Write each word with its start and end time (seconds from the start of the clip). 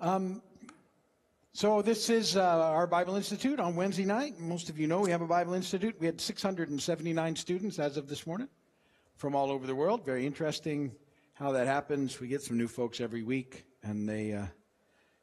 Um, 0.00 0.42
so 1.52 1.82
this 1.82 2.08
is 2.08 2.36
uh, 2.36 2.42
our 2.42 2.86
Bible 2.86 3.16
Institute 3.16 3.58
on 3.58 3.74
Wednesday 3.74 4.04
night. 4.04 4.38
Most 4.38 4.68
of 4.68 4.78
you 4.78 4.86
know 4.86 5.00
we 5.00 5.10
have 5.10 5.22
a 5.22 5.26
Bible 5.26 5.54
Institute. 5.54 5.96
We 5.98 6.06
had 6.06 6.20
679 6.20 7.34
students 7.34 7.80
as 7.80 7.96
of 7.96 8.08
this 8.08 8.24
morning 8.24 8.48
from 9.16 9.34
all 9.34 9.50
over 9.50 9.66
the 9.66 9.74
world. 9.74 10.04
Very 10.06 10.24
interesting 10.24 10.92
how 11.34 11.50
that 11.52 11.66
happens. 11.66 12.20
We 12.20 12.28
get 12.28 12.42
some 12.42 12.56
new 12.56 12.68
folks 12.68 13.00
every 13.00 13.24
week, 13.24 13.64
and 13.82 14.08
they 14.08 14.34
uh, 14.34 14.44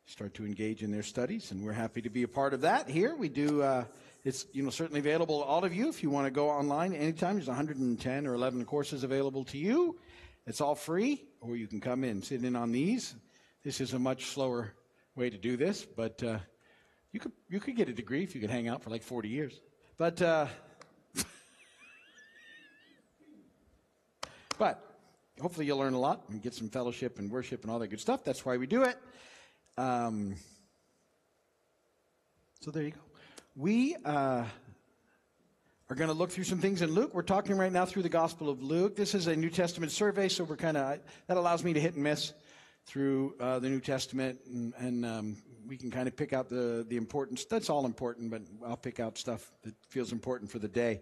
start 0.08 0.34
to 0.34 0.46
engage 0.46 0.84
in 0.84 0.92
their 0.92 1.04
studies, 1.04 1.52
and 1.52 1.64
we're 1.64 1.72
happy 1.72 2.02
to 2.02 2.10
be 2.10 2.24
a 2.24 2.28
part 2.28 2.54
of 2.54 2.62
that. 2.62 2.90
Here 2.90 3.16
we 3.16 3.30
do. 3.30 3.62
Uh, 3.62 3.86
it's 4.26 4.46
you 4.52 4.62
know 4.62 4.72
certainly 4.72 5.00
available 5.00 5.40
to 5.40 5.46
all 5.46 5.64
of 5.64 5.74
you 5.74 5.88
if 5.88 6.04
you 6.04 6.10
want 6.10 6.28
to 6.28 6.32
go 6.32 6.50
online 6.50 6.94
anytime. 6.94 7.36
There's 7.36 7.48
110 7.48 8.28
or 8.28 8.34
11 8.34 8.66
courses 8.66 9.06
available 9.06 9.46
to 9.46 9.58
you. 9.58 9.98
It's 10.46 10.60
all 10.60 10.76
free, 10.76 11.24
or 11.40 11.56
you 11.56 11.68
can 11.68 11.80
come 11.80 12.04
in, 12.04 12.22
sit 12.22 12.44
in 12.44 12.58
on 12.58 12.74
these. 12.74 13.16
This 13.66 13.82
is 13.82 13.94
a 13.94 14.00
much 14.00 14.28
slower 14.28 14.72
way 15.16 15.32
to 15.32 15.40
do 15.40 15.58
this, 15.58 15.84
but 15.86 16.22
uh, 16.22 16.38
you 17.12 17.20
could 17.20 17.32
you 17.50 17.60
could 17.60 17.76
get 17.76 17.90
a 17.90 17.94
degree 17.94 18.22
if 18.22 18.36
you 18.36 18.42
could 18.42 18.52
hang 18.52 18.68
out 18.68 18.84
for 18.84 18.92
like 18.92 19.02
40 19.02 19.28
years. 19.28 19.60
But 19.98 20.22
uh, 20.22 20.46
but 24.60 24.88
hopefully 25.42 25.66
you'll 25.66 25.80
learn 25.80 25.96
a 25.96 26.00
lot 26.00 26.26
and 26.30 26.44
get 26.44 26.54
some 26.54 26.70
fellowship 26.70 27.18
and 27.18 27.32
worship 27.32 27.64
and 27.64 27.72
all 27.72 27.80
that 27.80 27.88
good 27.88 28.00
stuff. 28.00 28.24
That's 28.24 28.46
why 28.46 28.58
we 28.58 28.68
do 28.68 28.84
it. 28.84 29.00
Um, 29.80 30.36
so 32.62 32.70
there 32.70 32.84
you 32.84 32.92
go. 32.92 33.00
We 33.56 33.96
uh, 34.06 34.46
are 35.90 35.96
going 35.96 36.10
to 36.10 36.14
look 36.14 36.30
through 36.30 36.44
some 36.44 36.60
things 36.60 36.84
in 36.84 36.92
Luke. 36.92 37.16
We're 37.16 37.24
talking 37.24 37.58
right 37.58 37.72
now 37.72 37.86
through 37.86 38.04
the 38.04 38.10
Gospel 38.10 38.48
of 38.48 38.62
Luke. 38.62 38.96
This 38.96 39.16
is 39.16 39.26
a 39.26 39.36
New 39.36 39.50
Testament 39.50 39.92
survey, 39.92 40.30
so 40.30 40.44
we're 40.44 40.56
kind 40.56 40.78
of 40.78 41.00
that 41.26 41.36
allows 41.36 41.64
me 41.64 41.74
to 41.74 41.80
hit 41.80 41.96
and 41.96 42.04
miss 42.04 42.32
through 42.86 43.36
uh, 43.40 43.60
the 43.60 43.70
New 43.70 43.80
Testament, 43.80 44.40
and, 44.46 44.74
and 44.78 45.06
um, 45.06 45.38
we 45.68 45.78
can 45.78 45.90
kind 45.92 46.08
of 46.08 46.16
pick 46.16 46.34
out 46.34 46.50
the 46.50 46.86
the 46.88 46.98
importance. 46.98 47.46
That's 47.46 47.70
all 47.70 47.86
important, 47.86 48.32
but 48.32 48.42
I'll 48.66 48.78
pick 48.78 49.00
out 49.00 49.18
stuff 49.18 49.52
that 49.64 49.74
feels 49.90 50.12
important 50.12 50.52
for 50.52 50.60
the 50.60 50.68
day. 50.68 51.02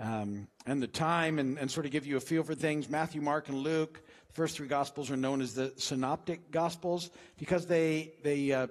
Um, 0.00 0.46
and 0.64 0.80
the 0.80 0.86
time 0.86 1.40
and, 1.40 1.58
and, 1.58 1.68
sort 1.68 1.84
of 1.84 1.90
give 1.90 2.06
you 2.06 2.16
a 2.16 2.20
feel 2.20 2.44
for 2.44 2.54
things. 2.54 2.88
Matthew, 2.88 3.20
Mark, 3.20 3.48
and 3.48 3.58
Luke, 3.58 4.00
the 4.28 4.32
first 4.32 4.56
three 4.56 4.68
Gospels 4.68 5.10
are 5.10 5.16
known 5.16 5.40
as 5.40 5.54
the 5.54 5.72
Synoptic 5.76 6.52
Gospels 6.52 7.10
because 7.36 7.66
they, 7.66 8.12
they, 8.22 8.52
uh, 8.52 8.68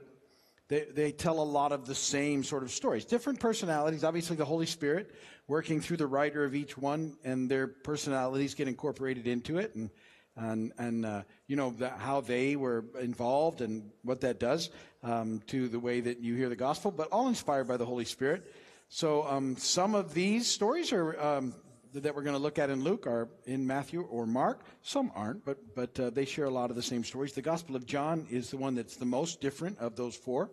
they, 0.70 0.86
they, 0.86 1.12
tell 1.12 1.42
a 1.42 1.44
lot 1.44 1.74
of 1.74 1.86
the 1.86 1.96
same 1.96 2.46
sort 2.46 2.64
of 2.64 2.72
stories. 2.72 3.04
Different 3.04 3.42
personalities, 3.42 4.06
obviously, 4.06 4.38
the 4.38 4.46
Holy 4.46 4.66
Spirit 4.66 5.12
working 5.50 5.82
through 5.82 5.98
the 5.98 6.08
writer 6.08 6.46
of 6.46 6.56
each 6.56 6.78
one, 6.78 7.18
and 7.26 7.52
their 7.52 7.68
personalities 7.68 8.54
get 8.54 8.70
incorporated 8.70 9.28
into 9.28 9.58
it. 9.58 9.76
And 9.76 9.90
and, 10.38 10.72
and 10.78 11.06
uh, 11.06 11.24
you 11.48 11.56
know, 11.56 11.72
the, 11.72 11.90
how 11.90 12.22
they 12.22 12.56
were 12.56 12.86
involved 13.02 13.62
and 13.62 13.92
what 14.04 14.22
that 14.22 14.40
does 14.40 14.70
um, 15.04 15.42
to 15.48 15.68
the 15.68 15.80
way 15.80 16.00
that 16.00 16.20
you 16.20 16.36
hear 16.36 16.50
the 16.50 16.56
gospel, 16.56 16.92
but 16.92 17.10
all 17.12 17.28
inspired 17.28 17.68
by 17.68 17.78
the 17.78 17.86
Holy 17.86 18.06
Spirit. 18.06 18.54
So 18.90 19.24
um, 19.28 19.58
some 19.58 19.96
of 19.96 20.14
these 20.14 20.48
stories 20.48 20.94
are 20.94 21.20
um, 21.20 21.54
that 21.94 22.16
we're 22.16 22.24
going 22.24 22.36
to 22.36 22.42
look 22.42 22.60
at 22.60 22.70
in 22.70 22.84
Luke 22.84 23.08
are 23.08 23.30
in 23.46 23.66
Matthew 23.66 24.02
or 24.02 24.26
Mark. 24.26 24.64
Some 24.82 25.12
aren't, 25.16 25.44
but 25.44 25.58
but 25.76 26.00
uh, 26.00 26.10
they 26.10 26.26
share 26.26 26.46
a 26.46 26.50
lot 26.50 26.70
of 26.70 26.76
the 26.76 26.84
same 26.84 27.04
stories. 27.04 27.34
The 27.34 27.42
Gospel 27.42 27.76
of 27.76 27.86
John 27.86 28.28
is 28.30 28.50
the 28.50 28.58
one 28.58 28.76
that's 28.76 28.96
the 28.96 29.06
most 29.06 29.42
different 29.42 29.80
of 29.80 29.96
those 29.96 30.16
four, 30.16 30.52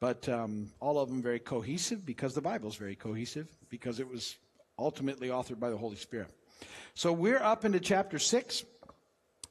but 0.00 0.28
um, 0.28 0.70
all 0.80 0.98
of 0.98 1.08
them 1.08 1.22
very 1.22 1.40
cohesive 1.40 2.04
because 2.04 2.34
the 2.34 2.40
Bible 2.40 2.68
is 2.68 2.76
very 2.76 2.96
cohesive 2.96 3.48
because 3.68 4.00
it 4.00 4.08
was 4.08 4.36
ultimately 4.78 5.28
authored 5.28 5.58
by 5.58 5.70
the 5.70 5.78
Holy 5.78 5.96
Spirit. 5.96 6.28
So 6.94 7.12
we're 7.12 7.42
up 7.42 7.64
into 7.64 7.80
chapter 7.80 8.18
six. 8.18 8.64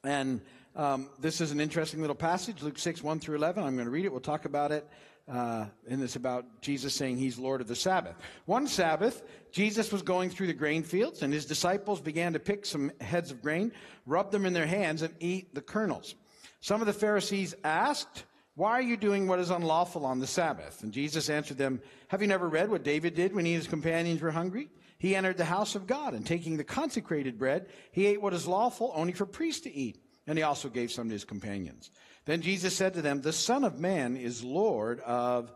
And 0.06 0.40
um, 0.76 1.08
this 1.18 1.40
is 1.40 1.50
an 1.50 1.60
interesting 1.60 2.00
little 2.00 2.14
passage, 2.14 2.62
Luke 2.62 2.78
6, 2.78 3.02
1 3.02 3.18
through 3.18 3.36
11. 3.36 3.64
I'm 3.64 3.74
going 3.74 3.86
to 3.86 3.90
read 3.90 4.04
it. 4.04 4.12
We'll 4.12 4.20
talk 4.20 4.44
about 4.44 4.70
it. 4.70 4.86
Uh, 5.28 5.66
and 5.88 6.00
it's 6.00 6.14
about 6.14 6.62
Jesus 6.62 6.94
saying 6.94 7.16
he's 7.16 7.38
Lord 7.38 7.60
of 7.60 7.66
the 7.66 7.74
Sabbath. 7.74 8.14
One 8.44 8.68
Sabbath, 8.68 9.24
Jesus 9.50 9.90
was 9.90 10.02
going 10.02 10.30
through 10.30 10.46
the 10.46 10.54
grain 10.54 10.84
fields, 10.84 11.22
and 11.22 11.32
his 11.32 11.44
disciples 11.44 12.00
began 12.00 12.34
to 12.34 12.38
pick 12.38 12.64
some 12.64 12.92
heads 13.00 13.32
of 13.32 13.42
grain, 13.42 13.72
rub 14.06 14.30
them 14.30 14.46
in 14.46 14.52
their 14.52 14.66
hands, 14.66 15.02
and 15.02 15.12
eat 15.18 15.52
the 15.52 15.60
kernels. 15.60 16.14
Some 16.60 16.80
of 16.80 16.86
the 16.86 16.92
Pharisees 16.92 17.56
asked, 17.64 18.22
Why 18.54 18.72
are 18.72 18.82
you 18.82 18.96
doing 18.96 19.26
what 19.26 19.40
is 19.40 19.50
unlawful 19.50 20.06
on 20.06 20.20
the 20.20 20.28
Sabbath? 20.28 20.84
And 20.84 20.92
Jesus 20.92 21.28
answered 21.28 21.58
them, 21.58 21.80
Have 22.08 22.22
you 22.22 22.28
never 22.28 22.48
read 22.48 22.70
what 22.70 22.84
David 22.84 23.16
did 23.16 23.34
when 23.34 23.44
he 23.44 23.54
and 23.54 23.62
his 23.62 23.68
companions 23.68 24.22
were 24.22 24.30
hungry? 24.30 24.68
He 24.98 25.16
entered 25.16 25.36
the 25.36 25.44
house 25.44 25.74
of 25.74 25.86
God, 25.86 26.14
and 26.14 26.24
taking 26.24 26.56
the 26.56 26.64
consecrated 26.64 27.38
bread, 27.38 27.66
he 27.90 28.06
ate 28.06 28.22
what 28.22 28.32
is 28.32 28.46
lawful 28.46 28.92
only 28.94 29.12
for 29.12 29.26
priests 29.26 29.62
to 29.62 29.74
eat. 29.74 29.98
And 30.26 30.36
he 30.36 30.42
also 30.42 30.68
gave 30.68 30.90
some 30.90 31.08
to 31.08 31.12
his 31.12 31.24
companions. 31.24 31.90
Then 32.24 32.42
Jesus 32.42 32.74
said 32.76 32.94
to 32.94 33.02
them, 33.02 33.20
The 33.20 33.32
Son 33.32 33.64
of 33.64 33.78
Man 33.78 34.16
is 34.16 34.42
Lord 34.42 35.00
of 35.00 35.52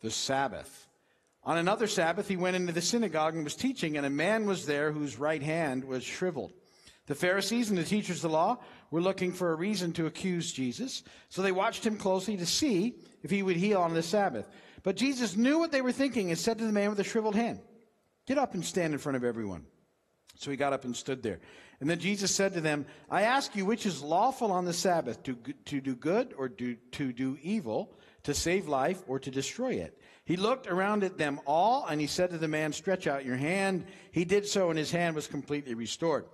the 0.00 0.10
Sabbath. 0.10 0.86
On 1.42 1.58
another 1.58 1.86
Sabbath, 1.86 2.28
he 2.28 2.36
went 2.36 2.56
into 2.56 2.72
the 2.72 2.82
synagogue 2.82 3.34
and 3.34 3.44
was 3.44 3.54
teaching, 3.54 3.96
and 3.96 4.04
a 4.04 4.10
man 4.10 4.46
was 4.46 4.66
there 4.66 4.92
whose 4.92 5.18
right 5.18 5.42
hand 5.42 5.84
was 5.84 6.04
shriveled. 6.04 6.52
The 7.06 7.14
Pharisees 7.14 7.70
and 7.70 7.78
the 7.78 7.84
teachers 7.84 8.16
of 8.16 8.30
the 8.30 8.36
law 8.36 8.58
were 8.90 9.00
looking 9.00 9.32
for 9.32 9.50
a 9.50 9.56
reason 9.56 9.92
to 9.94 10.06
accuse 10.06 10.52
Jesus, 10.52 11.02
so 11.28 11.42
they 11.42 11.52
watched 11.52 11.84
him 11.84 11.96
closely 11.96 12.36
to 12.36 12.46
see 12.46 12.94
if 13.22 13.30
he 13.30 13.42
would 13.42 13.56
heal 13.56 13.80
on 13.80 13.94
the 13.94 14.02
Sabbath. 14.02 14.48
But 14.82 14.96
Jesus 14.96 15.36
knew 15.36 15.58
what 15.58 15.72
they 15.72 15.82
were 15.82 15.92
thinking 15.92 16.30
and 16.30 16.38
said 16.38 16.58
to 16.58 16.66
the 16.66 16.72
man 16.72 16.88
with 16.88 16.98
the 16.98 17.04
shriveled 17.04 17.34
hand, 17.34 17.60
Get 18.26 18.38
up 18.38 18.54
and 18.54 18.64
stand 18.64 18.92
in 18.92 18.98
front 18.98 19.16
of 19.16 19.24
everyone. 19.24 19.64
So 20.36 20.50
he 20.50 20.56
got 20.56 20.72
up 20.72 20.84
and 20.84 20.96
stood 20.96 21.22
there. 21.22 21.40
And 21.80 21.88
then 21.88 21.98
Jesus 21.98 22.34
said 22.34 22.54
to 22.54 22.60
them, 22.60 22.86
I 23.10 23.22
ask 23.22 23.56
you, 23.56 23.64
which 23.64 23.86
is 23.86 24.02
lawful 24.02 24.52
on 24.52 24.64
the 24.64 24.72
Sabbath, 24.72 25.22
to, 25.24 25.36
to 25.66 25.80
do 25.80 25.94
good 25.94 26.34
or 26.36 26.48
do, 26.48 26.76
to 26.92 27.12
do 27.12 27.38
evil, 27.42 27.96
to 28.24 28.34
save 28.34 28.68
life 28.68 29.02
or 29.06 29.18
to 29.18 29.30
destroy 29.30 29.74
it? 29.74 29.98
He 30.24 30.36
looked 30.36 30.66
around 30.66 31.04
at 31.04 31.18
them 31.18 31.40
all 31.46 31.86
and 31.86 32.00
he 32.00 32.06
said 32.06 32.30
to 32.30 32.38
the 32.38 32.48
man, 32.48 32.72
Stretch 32.72 33.06
out 33.06 33.24
your 33.24 33.36
hand. 33.36 33.86
He 34.12 34.24
did 34.24 34.46
so 34.46 34.68
and 34.68 34.78
his 34.78 34.90
hand 34.90 35.16
was 35.16 35.26
completely 35.26 35.74
restored. 35.74 36.26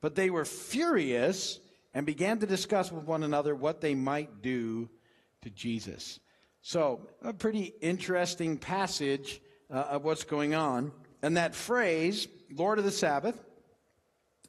But 0.00 0.14
they 0.14 0.30
were 0.30 0.44
furious 0.44 1.60
and 1.94 2.06
began 2.06 2.38
to 2.38 2.46
discuss 2.46 2.92
with 2.92 3.04
one 3.04 3.22
another 3.22 3.54
what 3.54 3.80
they 3.80 3.94
might 3.94 4.42
do 4.42 4.88
to 5.42 5.50
Jesus. 5.50 6.20
So, 6.62 7.08
a 7.22 7.32
pretty 7.32 7.72
interesting 7.80 8.58
passage 8.58 9.40
uh, 9.70 9.78
of 9.90 10.04
what's 10.04 10.24
going 10.24 10.54
on. 10.54 10.92
And 11.22 11.36
that 11.36 11.54
phrase, 11.54 12.28
Lord 12.54 12.78
of 12.78 12.84
the 12.84 12.90
Sabbath, 12.90 13.38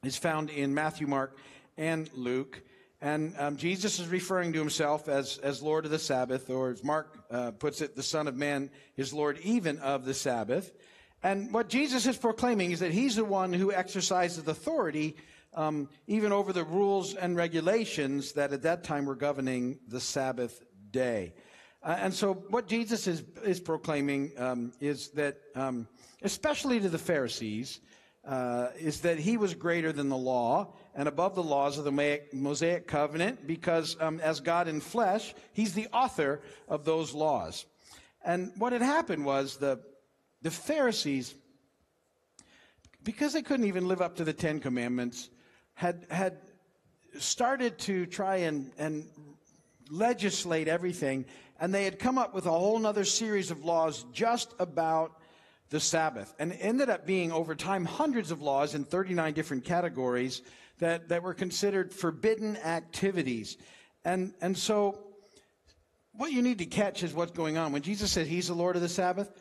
is 0.04 0.18
found 0.18 0.50
in 0.50 0.74
Matthew, 0.74 1.08
Mark, 1.08 1.38
and 1.78 2.10
Luke. 2.14 2.62
And 3.02 3.34
um, 3.38 3.58
Jesus 3.58 4.00
is 4.00 4.08
referring 4.08 4.54
to 4.54 4.60
himself 4.60 5.08
as, 5.08 5.38
as 5.40 5.62
Lord 5.62 5.86
of 5.86 5.92
the 5.92 6.00
Sabbath, 6.00 6.50
or 6.50 6.72
as 6.72 6.84
Mark 6.84 7.18
uh, 7.32 7.52
puts 7.52 7.82
it, 7.82 7.96
the 7.96 8.04
Son 8.04 8.28
of 8.28 8.36
Man 8.36 8.70
is 8.98 9.14
Lord 9.14 9.40
even 9.44 9.80
of 9.80 10.06
the 10.06 10.14
Sabbath. 10.14 10.72
And 11.24 11.54
what 11.54 11.70
Jesus 11.70 12.06
is 12.08 12.18
proclaiming 12.18 12.72
is 12.72 12.80
that 12.80 12.92
he's 12.92 13.16
the 13.16 13.26
one 13.26 13.54
who 13.54 13.72
exercises 13.72 14.48
authority 14.48 15.16
um, 15.54 15.90
even 16.08 16.32
over 16.32 16.54
the 16.54 16.64
rules 16.64 17.14
and 17.14 17.36
regulations 17.36 18.34
that 18.34 18.54
at 18.54 18.64
that 18.64 18.84
time 18.84 19.06
were 19.06 19.16
governing 19.16 19.80
the 19.88 20.00
Sabbath 20.00 20.62
day. 20.90 21.34
Uh, 21.84 21.98
and 22.00 22.14
so 22.14 22.34
what 22.34 22.68
Jesus 22.68 23.08
is, 23.08 23.24
is 23.44 23.60
proclaiming 23.60 24.32
um, 24.38 24.72
is 24.80 25.10
that, 25.10 25.38
um, 25.56 25.88
especially 26.22 26.80
to 26.80 26.90
the 26.90 27.00
Pharisees, 27.00 27.80
uh, 28.24 28.68
is 28.80 29.02
that 29.02 29.18
he 29.18 29.36
was 29.36 29.56
greater 29.56 29.92
than 29.92 30.10
the 30.10 30.18
law 30.18 30.74
and 30.94 31.08
above 31.08 31.34
the 31.34 31.44
laws 31.44 31.80
of 31.80 31.86
the 31.86 32.22
Mosaic 32.34 32.88
covenant 32.88 33.48
because 33.48 33.98
um, 34.00 34.20
as 34.20 34.40
God 34.40 34.68
in 34.68 34.80
flesh, 34.80 35.34
he's 35.54 35.74
the 35.74 35.88
author 35.92 36.42
of 36.68 36.86
those 36.86 37.14
laws. 37.14 37.66
And 38.24 38.52
what 38.58 38.74
had 38.74 38.84
happened 38.84 39.26
was 39.26 39.58
the, 39.58 39.80
the 40.44 40.52
Pharisees, 40.52 41.34
because 43.04 43.34
they 43.34 43.42
couldn't 43.42 43.66
even 43.66 43.88
live 43.88 44.02
up 44.02 44.18
to 44.18 44.24
the 44.24 44.34
Ten 44.34 44.60
Commandments, 44.60 45.32
had, 45.74 46.06
had 46.12 46.38
started 47.18 47.80
to 47.80 48.06
try 48.06 48.38
and, 48.38 48.72
and 48.78 49.06
legislate 49.90 50.68
everything, 50.68 51.26
and 51.62 51.72
they 51.74 51.84
had 51.84 52.00
come 52.00 52.18
up 52.18 52.34
with 52.34 52.48
a 52.48 52.52
whole 52.52 52.84
other 52.88 53.06
series 53.06 53.52
of 53.52 53.64
laws 53.64 54.04
just 54.12 54.54
about 54.60 55.22
the 55.70 55.80
Sabbath. 55.80 56.34
And 56.40 56.52
ended 56.54 56.90
up 56.90 57.06
being 57.06 57.32
over 57.32 57.54
time 57.54 57.86
hundreds 57.86 58.32
of 58.32 58.42
laws 58.42 58.74
in 58.74 58.84
39 58.84 59.34
different 59.34 59.64
categories 59.64 60.42
that, 60.80 61.10
that 61.10 61.22
were 61.22 61.36
considered 61.36 61.94
forbidden 61.94 62.58
activities. 62.58 63.58
And, 64.04 64.34
and 64.42 64.58
so 64.58 65.04
what 66.14 66.32
you 66.32 66.42
need 66.42 66.58
to 66.58 66.66
catch 66.66 67.04
is 67.04 67.14
what's 67.14 67.32
going 67.32 67.60
on. 67.60 67.72
When 67.72 67.84
Jesus 67.84 68.12
said 68.12 68.26
he's 68.26 68.48
the 68.48 68.56
Lord 68.56 68.76
of 68.76 68.82
the 68.82 68.90
Sabbath, 68.90 69.32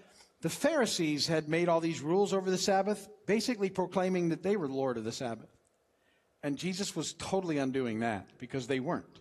the 0.42 0.50
Pharisees 0.50 1.26
had 1.26 1.48
made 1.48 1.70
all 1.70 1.80
these 1.80 2.02
rules 2.02 2.34
over 2.34 2.50
the 2.50 2.58
Sabbath, 2.58 3.08
basically 3.26 3.70
proclaiming 3.70 4.28
that 4.28 4.42
they 4.42 4.56
were 4.56 4.68
the 4.68 4.74
Lord 4.74 4.98
of 4.98 5.04
the 5.04 5.12
Sabbath. 5.12 5.48
And 6.42 6.58
Jesus 6.58 6.94
was 6.94 7.14
totally 7.14 7.56
undoing 7.56 8.00
that 8.00 8.26
because 8.38 8.66
they 8.66 8.78
weren't 8.78 9.20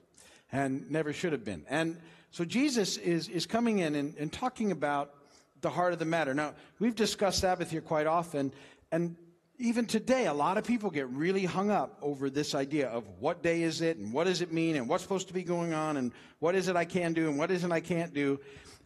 and 0.52 0.92
never 0.92 1.14
should 1.14 1.32
have 1.32 1.46
been. 1.46 1.66
And 1.70 1.98
so 2.32 2.46
Jesus 2.46 2.98
is, 2.98 3.28
is 3.28 3.46
coming 3.46 3.80
in 3.80 3.96
and, 3.96 4.16
and 4.18 4.32
talking 4.32 4.72
about 4.72 5.14
the 5.62 5.70
heart 5.70 5.94
of 5.94 6.00
the 6.00 6.06
matter. 6.06 6.34
Now, 6.34 6.54
we've 6.80 6.96
discussed 6.96 7.40
Sabbath 7.40 7.72
here 7.72 7.82
quite 7.82 8.08
often, 8.08 8.54
and 8.92 9.16
even 9.62 9.86
today, 9.86 10.28
a 10.28 10.34
lot 10.34 10.58
of 10.58 10.64
people 10.64 10.90
get 10.90 11.10
really 11.10 11.44
hung 11.44 11.70
up 11.70 11.98
over 12.02 12.30
this 12.30 12.56
idea 12.56 12.88
of 12.88 13.04
what 13.20 13.44
day 13.44 13.64
is 13.64 13.82
it 13.82 13.98
and 13.98 14.14
what 14.14 14.24
does 14.24 14.42
it 14.42 14.54
mean 14.54 14.78
and 14.78 14.88
what's 14.88 15.04
supposed 15.04 15.28
to 15.28 15.34
be 15.34 15.44
going 15.44 15.74
on 15.74 15.98
and 15.98 16.14
what 16.40 16.56
is 16.56 16.70
it 16.70 16.78
I 16.78 16.86
can 16.86 17.12
do 17.12 17.28
and 17.28 17.38
what 17.38 17.52
isn't 17.52 17.70
I 17.70 17.82
can't 17.82 18.14
do. 18.14 18.40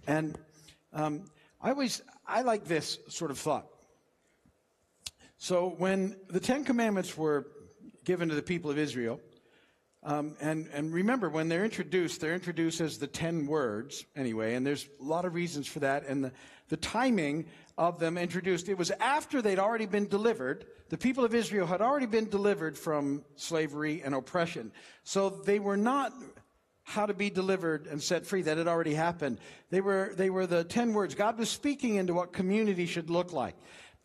And 0.08 0.36
um, 0.92 1.26
I 1.62 1.70
always, 1.70 2.02
I 2.26 2.42
like 2.42 2.66
this 2.66 2.98
sort 3.08 3.30
of 3.30 3.38
thought. 3.38 3.68
So 5.38 5.76
when 5.78 6.16
the 6.28 6.40
Ten 6.40 6.64
Commandments 6.64 7.16
were 7.16 7.46
given 8.04 8.30
to 8.30 8.36
the 8.36 8.42
people 8.42 8.72
of 8.72 8.80
Israel, 8.80 9.20
um, 10.06 10.36
and, 10.42 10.68
and 10.74 10.94
remember, 10.94 11.30
when 11.30 11.48
they're 11.48 11.64
introduced, 11.64 12.20
they're 12.20 12.34
introduced 12.34 12.82
as 12.82 12.98
the 12.98 13.08
10 13.08 13.48
words 13.48 14.06
anyway, 14.16 14.56
and 14.56 14.66
there's 14.66 14.86
a 15.00 15.04
lot 15.04 15.24
of 15.24 15.34
reasons 15.34 15.66
for 15.68 15.80
that. 15.80 16.06
And 16.06 16.26
the, 16.26 16.32
the 16.68 16.78
timing 16.78 17.46
of 17.78 18.00
them 18.00 18.18
introduced, 18.18 18.68
it 18.68 18.78
was 18.78 18.92
after 18.92 19.42
they'd 19.42 19.60
already 19.60 19.86
been 19.86 20.08
delivered. 20.08 20.66
The 20.90 20.98
people 20.98 21.24
of 21.24 21.34
Israel 21.34 21.66
had 21.66 21.82
already 21.82 22.06
been 22.06 22.30
delivered 22.30 22.78
from 22.78 23.24
slavery 23.38 24.02
and 24.04 24.14
oppression. 24.14 24.74
So 25.04 25.30
they 25.30 25.60
were 25.60 25.78
not 25.78 26.14
how 26.84 27.06
to 27.06 27.14
be 27.14 27.30
delivered 27.30 27.88
and 27.88 28.04
set 28.04 28.26
free. 28.26 28.42
That 28.42 28.58
had 28.58 28.68
already 28.68 28.94
happened. 28.94 29.40
They 29.70 29.80
were, 29.80 30.12
they 30.18 30.30
were 30.30 30.46
the 30.46 30.66
10 30.66 30.94
words. 30.94 31.16
God 31.16 31.40
was 31.40 31.50
speaking 31.50 31.96
into 31.96 32.14
what 32.14 32.34
community 32.34 32.86
should 32.86 33.10
look 33.10 33.32
like. 33.32 33.56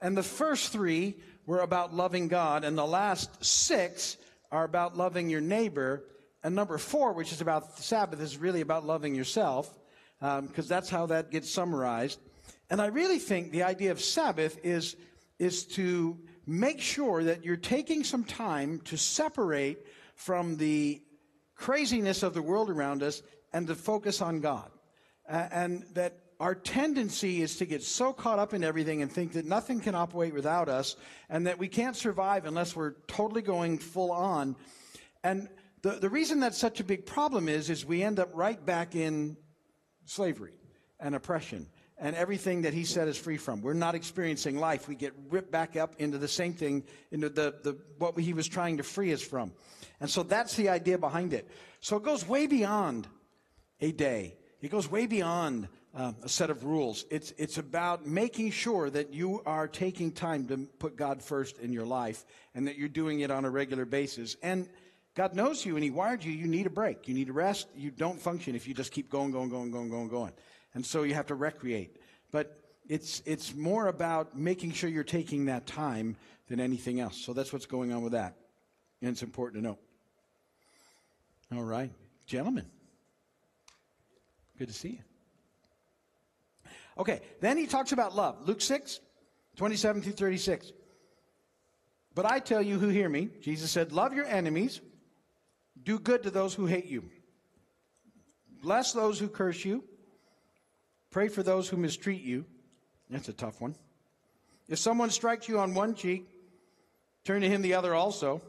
And 0.00 0.16
the 0.16 0.22
first 0.22 0.70
three 0.70 1.16
were 1.44 1.58
about 1.60 1.92
loving 1.92 2.28
God, 2.28 2.62
and 2.62 2.78
the 2.78 2.86
last 2.86 3.44
six 3.44 4.16
are 4.50 4.64
about 4.64 4.96
loving 4.96 5.28
your 5.28 5.40
neighbor. 5.40 6.04
And 6.42 6.54
number 6.54 6.78
four, 6.78 7.12
which 7.12 7.32
is 7.32 7.40
about 7.40 7.78
Sabbath, 7.78 8.20
is 8.20 8.38
really 8.38 8.60
about 8.60 8.86
loving 8.86 9.14
yourself, 9.14 9.76
because 10.20 10.40
um, 10.40 10.68
that's 10.68 10.88
how 10.88 11.06
that 11.06 11.30
gets 11.30 11.50
summarized. 11.50 12.20
And 12.70 12.80
I 12.80 12.86
really 12.86 13.18
think 13.18 13.50
the 13.50 13.62
idea 13.64 13.90
of 13.90 14.00
Sabbath 14.00 14.58
is, 14.62 14.96
is 15.38 15.64
to 15.66 16.18
make 16.46 16.80
sure 16.80 17.24
that 17.24 17.44
you're 17.44 17.56
taking 17.56 18.04
some 18.04 18.24
time 18.24 18.80
to 18.84 18.96
separate 18.96 19.78
from 20.14 20.56
the 20.56 21.02
craziness 21.54 22.22
of 22.22 22.34
the 22.34 22.42
world 22.42 22.70
around 22.70 23.02
us 23.02 23.22
and 23.52 23.66
to 23.66 23.74
focus 23.74 24.22
on 24.22 24.40
God. 24.40 24.70
Uh, 25.28 25.48
and 25.50 25.84
that 25.94 26.18
our 26.40 26.54
tendency 26.54 27.42
is 27.42 27.56
to 27.56 27.66
get 27.66 27.82
so 27.82 28.12
caught 28.12 28.38
up 28.38 28.54
in 28.54 28.62
everything 28.62 29.02
and 29.02 29.10
think 29.10 29.32
that 29.32 29.44
nothing 29.44 29.80
can 29.80 29.94
operate 29.94 30.32
without 30.32 30.68
us 30.68 30.96
and 31.28 31.46
that 31.46 31.58
we 31.58 31.66
can't 31.68 31.96
survive 31.96 32.44
unless 32.46 32.76
we're 32.76 32.94
totally 33.08 33.42
going 33.42 33.78
full 33.78 34.12
on. 34.12 34.54
And 35.24 35.48
the, 35.82 35.92
the 35.92 36.08
reason 36.08 36.40
that's 36.40 36.58
such 36.58 36.78
a 36.78 36.84
big 36.84 37.06
problem 37.06 37.48
is, 37.48 37.70
is 37.70 37.84
we 37.84 38.02
end 38.02 38.20
up 38.20 38.30
right 38.34 38.64
back 38.64 38.94
in 38.94 39.36
slavery 40.04 40.54
and 41.00 41.14
oppression 41.14 41.66
and 41.98 42.14
everything 42.14 42.62
that 42.62 42.72
he 42.72 42.84
set 42.84 43.08
us 43.08 43.16
free 43.16 43.36
from. 43.36 43.60
We're 43.60 43.74
not 43.74 43.96
experiencing 43.96 44.58
life. 44.58 44.86
We 44.86 44.94
get 44.94 45.14
ripped 45.30 45.50
back 45.50 45.76
up 45.76 45.96
into 45.98 46.18
the 46.18 46.28
same 46.28 46.52
thing, 46.52 46.84
into 47.10 47.28
the, 47.28 47.56
the 47.64 47.76
what 47.98 48.16
he 48.16 48.32
was 48.32 48.46
trying 48.46 48.76
to 48.76 48.84
free 48.84 49.12
us 49.12 49.22
from. 49.22 49.52
And 50.00 50.08
so 50.08 50.22
that's 50.22 50.54
the 50.54 50.68
idea 50.68 50.98
behind 50.98 51.32
it. 51.32 51.48
So 51.80 51.96
it 51.96 52.04
goes 52.04 52.26
way 52.26 52.46
beyond 52.46 53.08
a 53.80 53.90
day. 53.90 54.36
It 54.60 54.70
goes 54.70 54.88
way 54.88 55.06
beyond 55.06 55.68
uh, 55.94 56.12
a 56.22 56.28
set 56.28 56.50
of 56.50 56.64
rules. 56.64 57.04
It's, 57.10 57.32
it's 57.38 57.58
about 57.58 58.06
making 58.06 58.50
sure 58.50 58.90
that 58.90 59.12
you 59.12 59.42
are 59.46 59.66
taking 59.66 60.12
time 60.12 60.46
to 60.48 60.58
put 60.78 60.96
God 60.96 61.22
first 61.22 61.58
in 61.58 61.72
your 61.72 61.86
life 61.86 62.24
and 62.54 62.66
that 62.66 62.76
you're 62.76 62.88
doing 62.88 63.20
it 63.20 63.30
on 63.30 63.44
a 63.44 63.50
regular 63.50 63.84
basis. 63.84 64.36
And 64.42 64.68
God 65.14 65.34
knows 65.34 65.64
you 65.64 65.76
and 65.76 65.84
He 65.84 65.90
wired 65.90 66.22
you. 66.22 66.32
You 66.32 66.46
need 66.46 66.66
a 66.66 66.70
break. 66.70 67.08
You 67.08 67.14
need 67.14 67.28
a 67.28 67.32
rest. 67.32 67.68
You 67.74 67.90
don't 67.90 68.20
function 68.20 68.54
if 68.54 68.68
you 68.68 68.74
just 68.74 68.92
keep 68.92 69.10
going, 69.10 69.30
going, 69.30 69.48
going, 69.48 69.70
going, 69.70 69.88
going, 69.88 70.08
going. 70.08 70.32
And 70.74 70.84
so 70.84 71.02
you 71.02 71.14
have 71.14 71.26
to 71.26 71.34
recreate. 71.34 71.96
But 72.30 72.58
it's, 72.88 73.22
it's 73.26 73.54
more 73.54 73.88
about 73.88 74.38
making 74.38 74.72
sure 74.72 74.88
you're 74.88 75.04
taking 75.04 75.46
that 75.46 75.66
time 75.66 76.16
than 76.48 76.60
anything 76.60 77.00
else. 77.00 77.16
So 77.16 77.32
that's 77.32 77.52
what's 77.52 77.66
going 77.66 77.92
on 77.92 78.02
with 78.02 78.12
that. 78.12 78.34
And 79.02 79.10
it's 79.10 79.22
important 79.22 79.62
to 79.62 79.68
know. 79.68 79.78
All 81.54 81.64
right. 81.64 81.90
Gentlemen, 82.26 82.66
good 84.58 84.68
to 84.68 84.74
see 84.74 84.90
you. 84.90 85.07
Okay, 86.98 87.20
then 87.40 87.56
he 87.56 87.66
talks 87.66 87.92
about 87.92 88.16
love. 88.16 88.46
Luke 88.46 88.60
6, 88.60 89.00
27 89.56 90.02
through 90.02 90.12
36. 90.12 90.72
But 92.14 92.26
I 92.26 92.40
tell 92.40 92.60
you 92.60 92.78
who 92.78 92.88
hear 92.88 93.08
me, 93.08 93.28
Jesus 93.40 93.70
said, 93.70 93.92
love 93.92 94.12
your 94.12 94.26
enemies, 94.26 94.80
do 95.80 96.00
good 96.00 96.24
to 96.24 96.30
those 96.30 96.54
who 96.54 96.66
hate 96.66 96.86
you, 96.86 97.08
bless 98.60 98.92
those 98.92 99.20
who 99.20 99.28
curse 99.28 99.64
you, 99.64 99.84
pray 101.10 101.28
for 101.28 101.44
those 101.44 101.68
who 101.68 101.76
mistreat 101.76 102.22
you. 102.22 102.44
That's 103.08 103.28
a 103.28 103.32
tough 103.32 103.60
one. 103.60 103.76
If 104.68 104.78
someone 104.80 105.10
strikes 105.10 105.48
you 105.48 105.60
on 105.60 105.74
one 105.74 105.94
cheek, 105.94 106.28
turn 107.24 107.42
to 107.42 107.48
him 107.48 107.62
the 107.62 107.74
other 107.74 107.94
also. 107.94 108.42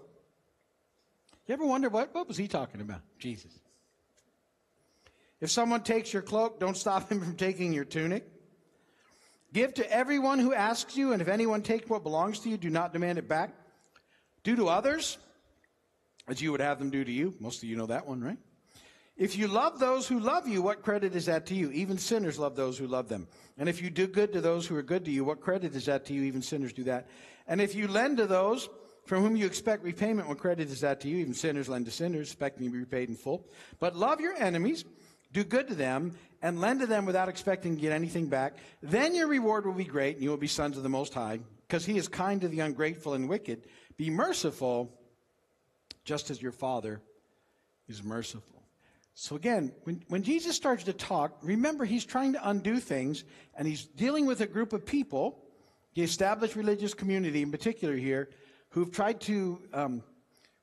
You 1.46 1.54
ever 1.54 1.66
wonder 1.66 1.90
what, 1.90 2.14
what 2.14 2.28
was 2.28 2.38
he 2.38 2.48
talking 2.48 2.82
about? 2.82 3.02
Jesus. 3.20 3.52
If 5.42 5.52
someone 5.52 5.82
takes 5.82 6.12
your 6.12 6.22
cloak, 6.22 6.60
don't 6.60 6.76
stop 6.76 7.12
him 7.12 7.20
from 7.24 7.36
taking 7.36 7.72
your 7.72 7.86
tunic. 7.86 8.28
Give 9.54 9.74
to 9.76 9.92
everyone 9.92 10.40
who 10.40 10.54
asks 10.54 10.96
you, 10.96 11.12
and 11.12 11.22
if 11.22 11.28
anyone 11.28 11.62
takes 11.62 11.90
what 11.90 12.04
belongs 12.04 12.40
to 12.40 12.50
you, 12.50 12.58
do 12.58 12.70
not 12.70 12.94
demand 12.94 13.18
it 13.18 13.28
back. 13.28 13.52
Do 14.44 14.56
to 14.56 14.70
others 14.70 15.18
as 16.28 16.42
you 16.42 16.52
would 16.52 16.62
have 16.62 16.80
them 16.80 16.92
do 16.92 17.04
to 17.04 17.12
you. 17.12 17.34
Most 17.40 17.64
of 17.64 17.70
you 17.70 17.76
know 17.76 17.88
that 17.88 18.08
one, 18.08 18.24
right? 18.24 18.38
If 19.18 19.38
you 19.38 19.48
love 19.48 19.80
those 19.80 20.08
who 20.08 20.20
love 20.20 20.48
you, 20.48 20.62
what 20.62 20.82
credit 20.82 21.14
is 21.14 21.26
that 21.26 21.48
to 21.48 21.56
you? 21.56 21.72
Even 21.72 21.98
sinners 21.98 22.40
love 22.40 22.56
those 22.56 22.78
who 22.78 22.88
love 22.88 23.10
them. 23.10 23.28
And 23.58 23.68
if 23.68 23.82
you 23.82 23.90
do 23.90 24.08
good 24.08 24.32
to 24.32 24.40
those 24.40 24.66
who 24.66 24.78
are 24.78 24.84
good 24.84 25.04
to 25.06 25.12
you, 25.12 25.26
what 25.26 25.42
credit 25.42 25.76
is 25.76 25.88
that 25.88 26.06
to 26.06 26.14
you? 26.14 26.24
Even 26.24 26.42
sinners 26.42 26.72
do 26.72 26.84
that. 26.86 27.10
And 27.46 27.60
if 27.60 27.76
you 27.76 27.90
lend 27.90 28.18
to 28.18 28.28
those 28.28 28.70
from 29.06 29.24
whom 29.24 29.36
you 29.36 29.46
expect 29.46 29.84
repayment, 29.84 30.30
what 30.30 30.38
credit 30.38 30.70
is 30.70 30.82
that 30.82 31.02
to 31.02 31.10
you? 31.10 31.18
Even 31.18 31.34
sinners 31.34 31.68
lend 31.68 31.86
to 31.86 31.92
sinners, 31.92 32.28
expecting 32.28 32.68
to 32.68 32.72
be 32.72 32.80
repaid 32.80 33.10
in 33.10 33.16
full. 33.16 33.46
But 33.80 33.96
love 33.96 34.22
your 34.22 34.36
enemies, 34.36 34.86
do 35.32 35.44
good 35.44 35.68
to 35.68 35.76
them, 35.76 36.16
and 36.42 36.62
lend 36.62 36.80
to 36.80 36.88
them 36.88 37.06
without 37.06 37.30
expecting 37.30 37.76
to 37.76 37.82
get 37.82 37.92
anything 37.92 38.28
back, 38.28 38.54
then 38.82 39.14
your 39.14 39.28
reward 39.28 39.66
will 39.66 39.74
be 39.74 39.84
great 39.84 40.16
and 40.16 40.24
you 40.24 40.30
will 40.30 40.38
be 40.38 40.48
sons 40.48 40.78
of 40.78 40.84
the 40.84 40.90
Most 40.90 41.14
High, 41.14 41.40
because 41.68 41.86
he 41.86 41.98
is 41.98 42.08
kind 42.08 42.42
to 42.42 42.48
the 42.48 42.62
ungrateful 42.62 43.14
and 43.14 43.28
wicked. 43.28 43.66
Be 43.98 44.10
merciful, 44.10 44.98
just 46.06 46.32
as 46.32 46.42
your 46.42 46.52
Father 46.52 47.02
is 47.88 48.04
merciful. 48.04 48.64
So 49.16 49.36
again, 49.36 49.74
when, 49.84 50.02
when 50.08 50.24
Jesus 50.24 50.56
starts 50.56 50.86
to 50.86 50.94
talk, 50.94 51.38
remember 51.42 51.84
he's 51.84 52.06
trying 52.06 52.34
to 52.34 52.50
undo 52.50 52.80
things 52.80 53.26
and 53.54 53.68
he's 53.68 53.86
dealing 53.86 54.26
with 54.26 54.40
a 54.40 54.48
group 54.48 54.72
of 54.72 54.86
people, 54.86 55.44
the 55.94 56.04
established 56.04 56.56
religious 56.56 56.94
community 56.94 57.42
in 57.42 57.52
particular 57.52 57.96
here, 57.96 58.30
who've 58.70 58.92
tried 58.92 59.20
to 59.22 59.62
um, 59.74 60.04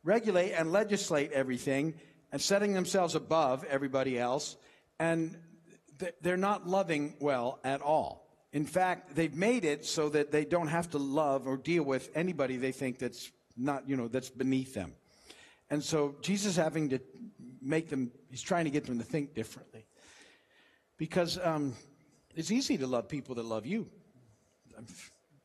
regulate 0.04 0.52
and 0.52 0.72
legislate 0.72 1.32
everything 1.32 1.92
and 2.32 2.40
setting 2.40 2.72
themselves 2.72 3.14
above 3.14 3.64
everybody 3.64 4.18
else. 4.18 4.56
And 4.98 5.36
they're 6.20 6.36
not 6.36 6.66
loving 6.66 7.14
well 7.20 7.58
at 7.64 7.80
all. 7.80 8.26
In 8.52 8.64
fact, 8.64 9.14
they've 9.14 9.34
made 9.34 9.64
it 9.64 9.84
so 9.84 10.08
that 10.10 10.32
they 10.32 10.44
don't 10.44 10.68
have 10.68 10.90
to 10.90 10.98
love 10.98 11.46
or 11.46 11.56
deal 11.56 11.82
with 11.82 12.10
anybody 12.14 12.56
they 12.56 12.72
think 12.72 12.98
that's 12.98 13.30
not, 13.56 13.88
you 13.88 13.96
know, 13.96 14.08
that's 14.08 14.30
beneath 14.30 14.74
them. 14.74 14.94
And 15.70 15.82
so 15.82 16.14
Jesus 16.22 16.56
having 16.56 16.90
to 16.90 17.00
make 17.60 17.88
them, 17.88 18.12
he's 18.30 18.42
trying 18.42 18.64
to 18.64 18.70
get 18.70 18.86
them 18.86 18.98
to 18.98 19.04
think 19.04 19.34
differently. 19.34 19.86
Because 20.96 21.38
um, 21.42 21.74
it's 22.34 22.50
easy 22.50 22.78
to 22.78 22.86
love 22.86 23.08
people 23.08 23.34
that 23.34 23.44
love 23.44 23.66
you. 23.66 23.88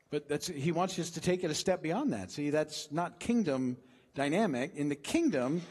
But 0.10 0.28
that's, 0.28 0.48
he 0.48 0.72
wants 0.72 1.00
us 1.00 1.10
to 1.12 1.22
take 1.22 1.44
it 1.44 1.52
a 1.52 1.56
step 1.56 1.82
beyond 1.82 2.14
that. 2.14 2.32
See, 2.32 2.50
that's 2.50 2.92
not 2.92 3.20
kingdom 3.20 3.78
dynamic. 4.14 4.76
In 4.76 4.90
the 4.90 4.96
kingdom, 4.96 5.62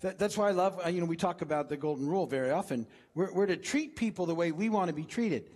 that, 0.00 0.18
that's 0.18 0.36
why 0.36 0.48
I 0.48 0.52
love, 0.52 0.80
uh, 0.84 0.88
you 0.88 1.00
know, 1.00 1.06
we 1.06 1.16
talk 1.16 1.42
about 1.42 1.68
the 1.68 1.76
golden 1.76 2.06
rule 2.06 2.26
very 2.26 2.50
often. 2.50 2.86
We're, 3.14 3.32
we're 3.32 3.46
to 3.46 3.56
treat 3.56 3.96
people 3.96 4.26
the 4.26 4.34
way 4.34 4.52
we 4.52 4.68
want 4.68 4.88
to 4.88 4.94
be 4.94 5.04
treated. 5.04 5.50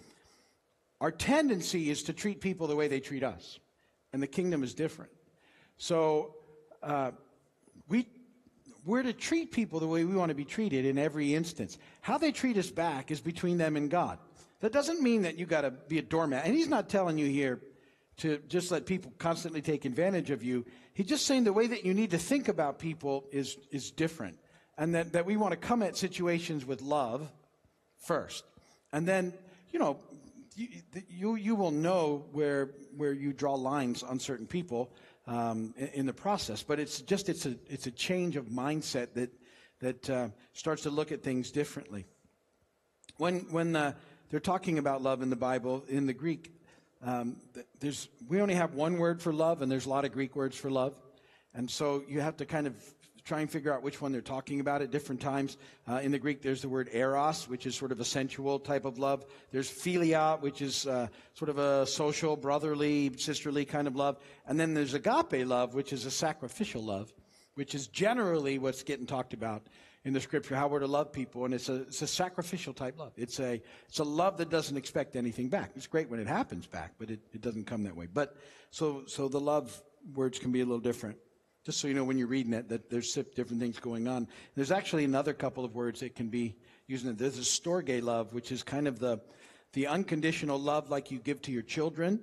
Our 1.01 1.11
tendency 1.11 1.91
is 1.91 2.05
to 2.05 2.13
treat 2.13 2.41
people 2.41 2.67
the 2.67 2.77
way 2.77 2.89
they 2.89 3.01
treat 3.01 3.23
us, 3.23 3.59
and 4.13 4.23
the 4.23 4.27
kingdom 4.27 4.63
is 4.63 4.75
different. 4.75 5.11
So, 5.77 6.37
uh, 6.83 7.13
we, 7.89 8.07
we're 8.85 9.03
to 9.03 9.13
treat 9.13 9.51
people 9.51 9.81
the 9.81 9.87
way 9.87 10.05
we 10.05 10.15
want 10.15 10.29
to 10.29 10.35
be 10.35 10.45
treated 10.45 10.85
in 10.85 10.99
every 10.99 11.35
instance. 11.35 11.79
How 12.01 12.19
they 12.19 12.33
treat 12.33 12.57
us 12.59 12.71
back 12.71 13.11
is 13.11 13.21
between 13.21 13.59
them 13.59 13.77
and 13.77 13.91
God. 13.91 14.19
That 14.61 14.73
doesn't 14.73 15.03
mean 15.03 15.23
that 15.23 15.39
you 15.39 15.47
got 15.47 15.63
to 15.63 15.71
be 15.71 15.99
a 15.99 16.03
doormat. 16.03 16.45
And 16.45 16.55
he's 16.55 16.69
not 16.69 16.89
telling 16.89 17.19
you 17.19 17.27
here 17.27 17.61
to 18.19 18.39
just 18.49 18.71
let 18.71 18.87
people 18.87 19.13
constantly 19.19 19.61
take 19.61 19.85
advantage 19.85 20.31
of 20.31 20.43
you. 20.43 20.65
He's 20.93 21.07
just 21.07 21.27
saying 21.27 21.45
the 21.45 21.53
way 21.53 21.67
that 21.67 21.85
you 21.85 21.95
need 21.95 22.13
to 22.13 22.19
think 22.19 22.49
about 22.49 22.79
people 22.79 23.25
is, 23.33 23.57
is 23.71 23.91
different. 23.91 24.39
And 24.79 24.95
that, 24.95 25.13
that 25.13 25.27
we 25.27 25.37
want 25.37 25.53
to 25.53 25.57
come 25.57 25.83
at 25.83 25.97
situations 25.97 26.65
with 26.65 26.83
love 26.83 27.29
first. 27.99 28.45
And 28.93 29.07
then, 29.07 29.33
you 29.73 29.79
know, 29.79 29.99
you, 30.57 30.69
you, 31.09 31.35
you 31.35 31.55
will 31.55 31.71
know 31.71 32.25
where, 32.33 32.71
where 32.97 33.13
you 33.13 33.33
draw 33.33 33.55
lines 33.55 34.03
on 34.03 34.19
certain 34.19 34.47
people 34.47 34.93
um, 35.27 35.75
in, 35.77 35.89
in, 35.89 36.07
the 36.07 36.13
process. 36.13 36.63
But 36.63 36.79
it's 36.79 37.01
just, 37.01 37.29
it's 37.29 37.47
a, 37.47 37.57
it's 37.69 37.87
a 37.87 37.91
change 37.91 38.37
of 38.37 38.47
mindset 38.47 39.15
that, 39.15 39.31
that 39.81 40.11
uh, 40.11 40.29
starts 40.53 40.83
to 40.83 40.91
look 40.91 41.13
at 41.13 41.23
things 41.23 41.51
differently. 41.51 42.05
When, 43.17 43.41
when 43.51 43.75
uh, 43.75 43.95
they're 44.31 44.41
talking 44.41 44.79
about 44.79 45.03
love 45.03 45.23
in 45.23 45.31
the 45.31 45.37
Bible, 45.37 45.85
in 45.89 46.07
the 46.07 46.13
Greek, 46.13 46.53
um, 47.05 47.37
there's, 47.81 48.09
we 48.29 48.41
only 48.41 48.55
have 48.55 48.75
one 48.75 48.99
word 48.99 49.21
for 49.21 49.33
love, 49.33 49.61
and 49.63 49.71
there's 49.71 49.87
a 49.87 49.91
lot 49.91 50.05
of 50.05 50.13
Greek 50.13 50.35
words 50.35 50.57
for 50.57 50.71
love. 50.71 50.95
And 51.55 51.71
so 51.71 52.03
you 52.09 52.21
have 52.21 52.39
to 52.39 52.47
kind 52.47 52.67
of 52.67 52.75
try 53.25 53.41
and 53.41 53.51
figure 53.51 53.73
out 53.73 53.83
which 53.83 54.03
one 54.03 54.13
they're 54.13 54.21
talking 54.21 54.61
about 54.61 54.83
at 54.83 54.91
different 54.91 55.21
times. 55.21 55.57
Uh, 55.89 55.97
in 55.97 56.13
the 56.13 56.19
Greek, 56.19 56.43
there's 56.43 56.61
the 56.61 56.69
word 56.69 56.91
eros, 56.93 57.49
which 57.49 57.67
is 57.67 57.75
sort 57.75 57.93
of 57.93 58.01
a 58.01 58.05
sensual 58.05 58.59
type 58.59 58.85
of 58.85 58.99
love. 58.99 59.25
There's 59.51 59.71
philia, 59.71 60.41
which 60.41 60.61
is 60.61 60.87
uh, 60.87 61.09
sort 61.35 61.49
of 61.49 61.59
a 61.59 61.87
social, 61.87 62.37
brotherly, 62.37 63.13
sisterly 63.17 63.65
kind 63.65 63.87
of 63.87 63.97
love. 63.97 64.19
And 64.47 64.59
then 64.59 64.75
there's 64.75 64.95
agape 64.95 65.47
love, 65.47 65.75
which 65.75 65.93
is 65.93 66.05
a 66.05 66.11
sacrificial 66.11 66.83
love, 66.83 67.13
which 67.55 67.75
is 67.75 67.87
generally 67.87 68.59
what's 68.59 68.83
getting 68.83 69.07
talked 69.07 69.33
about 69.33 69.63
in 70.05 70.13
the 70.13 70.21
scripture, 70.21 70.55
how 70.55 70.69
we're 70.69 70.81
to 70.81 70.87
love 70.87 71.13
people. 71.13 71.45
And 71.45 71.55
it's 71.55 71.69
a, 71.69 71.83
it's 71.83 72.03
a 72.03 72.07
sacrificial 72.07 72.75
type 72.75 72.99
love. 72.99 73.13
It's 73.17 73.41
a, 73.41 73.61
it's 73.89 73.99
a 73.99 74.05
love 74.05 74.37
that 74.39 74.51
doesn't 74.51 74.77
expect 74.77 75.17
anything 75.17 75.49
back. 75.49 75.71
It's 75.77 75.87
great 75.87 76.11
when 76.11 76.21
it 76.21 76.27
happens 76.27 76.67
back, 76.67 76.93
but 76.99 77.11
it, 77.11 77.21
it 77.33 77.41
doesn't 77.41 77.65
come 77.65 77.85
that 77.85 77.97
way. 77.97 78.07
But 78.13 78.37
so, 78.71 79.05
so 79.07 79.29
the 79.29 79.41
love 79.41 79.83
words 80.15 80.39
can 80.39 80.53
be 80.53 80.61
a 80.61 80.65
little 80.65 80.81
different 80.81 81.17
just 81.65 81.81
so 81.81 81.89
you 81.89 81.95
know 81.95 82.05
when 82.05 82.19
you're 82.19 82.27
reading 82.27 82.53
it 82.53 82.69
that 82.69 82.91
there's 82.91 83.15
different 83.15 83.61
things 83.61 83.81
going 83.81 84.07
on. 84.07 84.29
There's 84.55 84.71
actually 84.71 85.05
another 85.05 85.33
couple 85.33 85.65
of 85.65 85.75
words 85.75 86.01
that 86.01 86.15
can 86.15 86.29
be 86.29 86.57
used. 86.87 87.07
In 87.07 87.17
There's 87.17 87.39
a 87.39 87.41
storge 87.41 88.03
love, 88.03 88.35
which 88.35 88.53
is 88.53 88.63
kind 88.63 88.87
of 88.87 88.99
the 88.99 89.21
the 89.73 89.87
unconditional 89.89 90.59
love 90.59 90.89
like 90.89 91.11
you 91.11 91.19
give 91.19 91.41
to 91.43 91.51
your 91.51 91.63
children, 91.63 92.21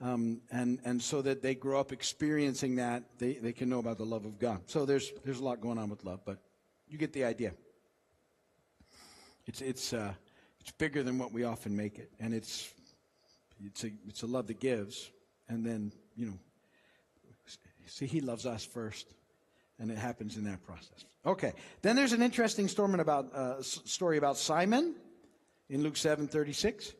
um, 0.00 0.42
and 0.50 0.78
and 0.84 1.02
so 1.02 1.22
that 1.22 1.42
they 1.42 1.54
grow 1.54 1.80
up 1.80 1.90
experiencing 1.90 2.76
that, 2.76 3.04
they, 3.18 3.32
they 3.34 3.52
can 3.52 3.68
know 3.68 3.78
about 3.78 3.96
the 3.96 4.04
love 4.04 4.24
of 4.24 4.38
God. 4.38 4.60
So 4.66 4.84
there's 4.84 5.10
there's 5.24 5.40
a 5.40 5.44
lot 5.44 5.60
going 5.60 5.78
on 5.78 5.88
with 5.88 6.04
love, 6.04 6.20
but 6.26 6.38
you 6.92 6.98
get 6.98 7.12
the 7.12 7.24
idea. 7.24 7.52
It's 9.46 9.60
it's 9.60 9.92
uh, 9.92 10.12
it's 10.60 10.70
bigger 10.72 11.02
than 11.02 11.18
what 11.18 11.32
we 11.32 11.44
often 11.44 11.74
make 11.74 11.98
it, 11.98 12.10
and 12.20 12.34
it's 12.34 12.72
it's 13.64 13.84
a 13.84 13.90
it's 14.06 14.22
a 14.22 14.26
love 14.26 14.46
that 14.46 14.60
gives, 14.60 15.10
and 15.48 15.64
then 15.64 15.92
you 16.14 16.26
know 16.26 16.38
See, 17.92 18.06
he 18.06 18.20
loves 18.20 18.46
us 18.46 18.64
first, 18.64 19.12
and 19.78 19.90
it 19.90 19.98
happens 19.98 20.36
in 20.36 20.44
that 20.44 20.62
process. 20.64 21.04
Okay. 21.26 21.52
Then 21.82 21.94
there's 21.94 22.14
an 22.14 22.22
interesting 22.22 22.68
story 22.68 22.98
about 22.98 23.34
uh, 23.34 23.62
story 23.62 24.16
about 24.16 24.38
Simon 24.38 24.94
in 25.68 25.82
Luke 25.82 25.98
seven 25.98 26.26
thirty 26.26 26.54
six, 26.54 26.94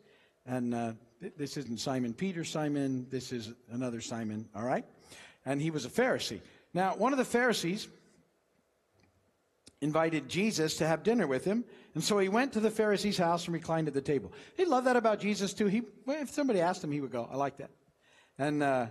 and 0.44 0.74
uh, 0.74 0.92
this 1.38 1.56
isn't 1.56 1.80
Simon 1.80 2.12
Peter 2.12 2.44
Simon. 2.44 3.06
This 3.10 3.32
is 3.32 3.52
another 3.70 4.00
Simon. 4.02 4.48
All 4.54 4.64
right, 4.64 4.84
and 5.46 5.62
he 5.62 5.70
was 5.70 5.86
a 5.86 5.88
Pharisee. 5.88 6.40
Now, 6.74 6.94
one 6.96 7.12
of 7.12 7.18
the 7.18 7.24
Pharisees 7.24 7.88
invited 9.82 10.28
Jesus 10.28 10.76
to 10.76 10.86
have 10.86 11.02
dinner 11.02 11.26
with 11.26 11.44
him. 11.44 11.64
And 11.94 12.02
so 12.02 12.18
he 12.18 12.28
went 12.28 12.54
to 12.54 12.60
the 12.60 12.70
Pharisee's 12.70 13.18
house 13.18 13.44
and 13.44 13.52
reclined 13.52 13.88
at 13.88 13.94
the 13.94 14.00
table. 14.00 14.32
He 14.56 14.64
loved 14.64 14.86
that 14.86 14.96
about 14.96 15.20
Jesus 15.20 15.52
too. 15.52 15.66
He, 15.66 15.82
if 16.06 16.30
somebody 16.30 16.60
asked 16.60 16.82
him, 16.82 16.92
he 16.92 17.00
would 17.00 17.12
go, 17.12 17.28
I 17.30 17.36
like 17.36 17.58
that. 17.58 17.70
And 18.38 18.62
uh, 18.62 18.86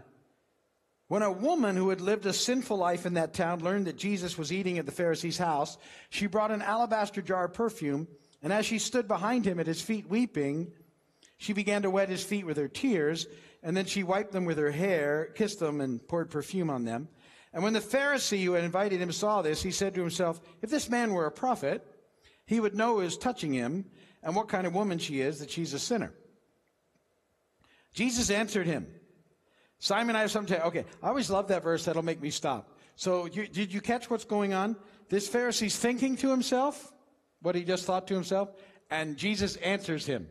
when 1.08 1.24
a 1.24 1.32
woman 1.32 1.76
who 1.76 1.90
had 1.90 2.02
lived 2.02 2.26
a 2.26 2.34
sinful 2.34 2.78
life 2.78 3.06
in 3.06 3.16
that 3.16 3.34
town 3.34 3.62
learned 3.62 3.88
that 3.88 3.98
Jesus 3.98 4.38
was 4.38 4.52
eating 4.52 4.78
at 4.78 4.86
the 4.86 4.92
Pharisee's 4.92 5.38
house, 5.38 5.78
she 6.10 6.28
brought 6.28 6.52
an 6.52 6.62
alabaster 6.62 7.22
jar 7.22 7.46
of 7.46 7.54
perfume, 7.54 8.08
and 8.44 8.54
as 8.54 8.66
she 8.66 8.80
stood 8.80 9.08
behind 9.08 9.46
him 9.46 9.60
at 9.60 9.68
his 9.68 9.82
feet 9.82 10.08
weeping, 10.10 10.72
she 11.38 11.54
began 11.54 11.82
to 11.82 11.90
wet 11.90 12.10
his 12.10 12.24
feet 12.24 12.46
with 12.46 12.58
her 12.58 12.68
tears, 12.68 13.28
and 13.64 13.76
then 13.76 13.86
she 13.86 14.04
wiped 14.04 14.32
them 14.32 14.46
with 14.46 14.58
her 14.58 14.72
hair, 14.72 15.32
kissed 15.36 15.60
them, 15.60 15.82
and 15.82 16.08
poured 16.08 16.30
perfume 16.30 16.70
on 16.70 16.86
them. 16.86 17.10
And 17.54 17.64
when 17.64 17.74
the 17.74 17.80
Pharisee 17.80 18.44
who 18.44 18.54
had 18.54 18.64
invited 18.64 19.02
him 19.02 19.12
saw 19.12 19.42
this, 19.42 19.62
he 19.62 19.72
said 19.72 19.94
to 19.96 20.02
himself, 20.02 20.40
If 20.62 20.70
this 20.70 20.90
man 20.90 21.14
were 21.14 21.26
a 21.26 21.32
prophet, 21.32 21.86
he 22.46 22.60
would 22.60 22.76
know 22.76 22.96
who 22.96 23.02
is 23.02 23.18
touching 23.18 23.54
him 23.54 23.86
and 24.24 24.36
what 24.36 24.48
kind 24.48 24.66
of 24.66 24.74
woman 24.74 25.00
she 25.00 25.22
is, 25.22 25.40
that 25.40 25.52
she's 25.52 25.74
a 25.74 25.80
sinner. 25.80 26.14
Jesus 27.94 28.30
answered 28.30 28.68
him, 28.68 28.88
Simon, 29.80 30.16
I 30.16 30.22
have 30.22 30.32
something 30.32 30.56
to. 30.56 30.66
Okay, 30.68 30.86
I 31.02 31.10
always 31.10 31.30
love 31.30 31.48
that 31.50 31.64
verse. 31.64 31.86
That'll 31.86 32.04
make 32.04 32.22
me 32.22 32.30
stop. 32.30 32.78
So, 32.96 33.26
you, 33.26 33.48
did 33.48 33.74
you 33.74 33.82
catch 33.82 34.10
what's 34.10 34.26
going 34.26 34.54
on? 34.54 34.76
This 35.10 35.28
Pharisee's 35.28 35.78
thinking 35.78 36.16
to 36.18 36.30
himself 36.30 36.94
what 37.42 37.56
he 37.56 37.64
just 37.64 37.86
thought 37.86 38.08
to 38.08 38.14
himself, 38.14 38.50
and 38.90 39.18
Jesus 39.18 39.56
answers 39.58 40.06
him. 40.06 40.28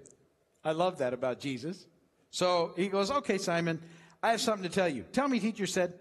I 0.65 0.73
love 0.73 0.99
that 0.99 1.12
about 1.12 1.41
Jesus. 1.41 1.87
So 2.31 2.73
he 2.77 2.89
goes, 2.89 3.11
Okay, 3.11 3.39
Simon, 3.39 3.81
I 4.23 4.31
have 4.31 4.41
something 4.41 4.69
to 4.69 4.75
tell 4.75 4.89
you. 4.89 5.03
Tell 5.12 5.29
me, 5.29 5.41
teacher 5.41 5.67
said, 5.67 5.95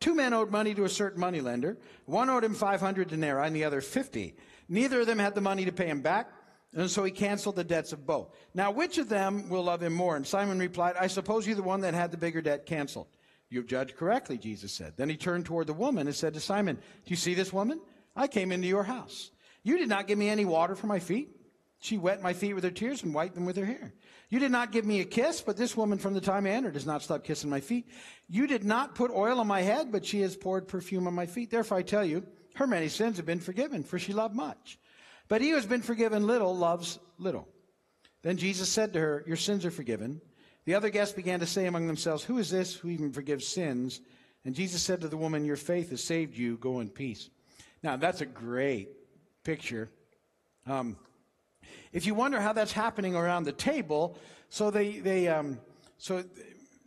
Two 0.00 0.14
men 0.14 0.32
owed 0.32 0.50
money 0.50 0.74
to 0.74 0.84
a 0.84 0.88
certain 0.88 1.20
moneylender. 1.20 1.76
One 2.06 2.30
owed 2.30 2.44
him 2.44 2.54
500 2.54 3.08
denarii 3.08 3.46
and 3.46 3.56
the 3.56 3.64
other 3.64 3.80
50. 3.80 4.34
Neither 4.68 5.00
of 5.00 5.06
them 5.06 5.18
had 5.18 5.34
the 5.34 5.40
money 5.40 5.64
to 5.64 5.72
pay 5.72 5.86
him 5.86 6.02
back. 6.02 6.30
And 6.74 6.90
so 6.90 7.02
he 7.02 7.10
canceled 7.10 7.56
the 7.56 7.64
debts 7.64 7.92
of 7.92 8.06
both. 8.06 8.34
Now, 8.54 8.70
which 8.70 8.98
of 8.98 9.08
them 9.08 9.48
will 9.48 9.64
love 9.64 9.82
him 9.82 9.94
more? 9.94 10.16
And 10.16 10.26
Simon 10.26 10.58
replied, 10.58 10.96
I 11.00 11.06
suppose 11.06 11.46
you're 11.46 11.56
the 11.56 11.62
one 11.62 11.80
that 11.80 11.94
had 11.94 12.10
the 12.10 12.18
bigger 12.18 12.42
debt 12.42 12.66
canceled. 12.66 13.08
You've 13.48 13.66
judged 13.66 13.96
correctly, 13.96 14.36
Jesus 14.36 14.72
said. 14.72 14.92
Then 14.96 15.08
he 15.08 15.16
turned 15.16 15.46
toward 15.46 15.66
the 15.66 15.72
woman 15.72 16.06
and 16.06 16.14
said 16.14 16.34
to 16.34 16.40
Simon, 16.40 16.76
Do 16.76 16.82
you 17.06 17.16
see 17.16 17.32
this 17.32 17.52
woman? 17.52 17.80
I 18.14 18.26
came 18.26 18.52
into 18.52 18.68
your 18.68 18.82
house. 18.82 19.30
You 19.62 19.78
did 19.78 19.88
not 19.88 20.06
give 20.06 20.18
me 20.18 20.28
any 20.28 20.44
water 20.44 20.74
for 20.74 20.86
my 20.86 20.98
feet. 20.98 21.37
She 21.80 21.96
wet 21.96 22.22
my 22.22 22.32
feet 22.32 22.54
with 22.54 22.64
her 22.64 22.70
tears 22.70 23.04
and 23.04 23.14
wiped 23.14 23.34
them 23.34 23.46
with 23.46 23.56
her 23.56 23.64
hair. 23.64 23.94
You 24.30 24.40
did 24.40 24.50
not 24.50 24.72
give 24.72 24.84
me 24.84 25.00
a 25.00 25.04
kiss, 25.04 25.40
but 25.40 25.56
this 25.56 25.76
woman 25.76 25.98
from 25.98 26.12
the 26.12 26.20
time 26.20 26.44
I 26.44 26.50
entered 26.50 26.74
has 26.74 26.86
not 26.86 27.02
stopped 27.02 27.24
kissing 27.24 27.50
my 27.50 27.60
feet. 27.60 27.88
You 28.28 28.46
did 28.46 28.64
not 28.64 28.94
put 28.94 29.12
oil 29.12 29.38
on 29.38 29.46
my 29.46 29.62
head, 29.62 29.92
but 29.92 30.04
she 30.04 30.20
has 30.22 30.36
poured 30.36 30.66
perfume 30.66 31.06
on 31.06 31.14
my 31.14 31.26
feet. 31.26 31.50
Therefore 31.50 31.78
I 31.78 31.82
tell 31.82 32.04
you, 32.04 32.26
her 32.56 32.66
many 32.66 32.88
sins 32.88 33.16
have 33.16 33.26
been 33.26 33.38
forgiven, 33.38 33.84
for 33.84 33.98
she 33.98 34.12
loved 34.12 34.34
much. 34.34 34.78
But 35.28 35.40
he 35.40 35.50
who 35.50 35.54
has 35.56 35.66
been 35.66 35.82
forgiven 35.82 36.26
little 36.26 36.56
loves 36.56 36.98
little. 37.18 37.46
Then 38.22 38.36
Jesus 38.36 38.68
said 38.68 38.92
to 38.92 39.00
her, 39.00 39.24
Your 39.26 39.36
sins 39.36 39.64
are 39.64 39.70
forgiven. 39.70 40.20
The 40.64 40.74
other 40.74 40.90
guests 40.90 41.14
began 41.14 41.40
to 41.40 41.46
say 41.46 41.66
among 41.66 41.86
themselves, 41.86 42.24
Who 42.24 42.38
is 42.38 42.50
this 42.50 42.74
who 42.74 42.88
even 42.88 43.12
forgives 43.12 43.46
sins? 43.46 44.00
And 44.44 44.54
Jesus 44.54 44.82
said 44.82 45.00
to 45.02 45.08
the 45.08 45.16
woman, 45.16 45.44
Your 45.44 45.56
faith 45.56 45.90
has 45.90 46.02
saved 46.02 46.36
you. 46.36 46.56
Go 46.56 46.80
in 46.80 46.88
peace. 46.88 47.30
Now, 47.82 47.96
that's 47.96 48.20
a 48.20 48.26
great 48.26 48.88
picture. 49.44 49.90
Um, 50.66 50.96
if 51.92 52.06
you 52.06 52.14
wonder 52.14 52.40
how 52.40 52.52
that's 52.52 52.72
happening 52.72 53.14
around 53.14 53.44
the 53.44 53.52
table, 53.52 54.18
so 54.48 54.70
they, 54.70 54.98
they 54.98 55.28
um, 55.28 55.58
so, 55.98 56.24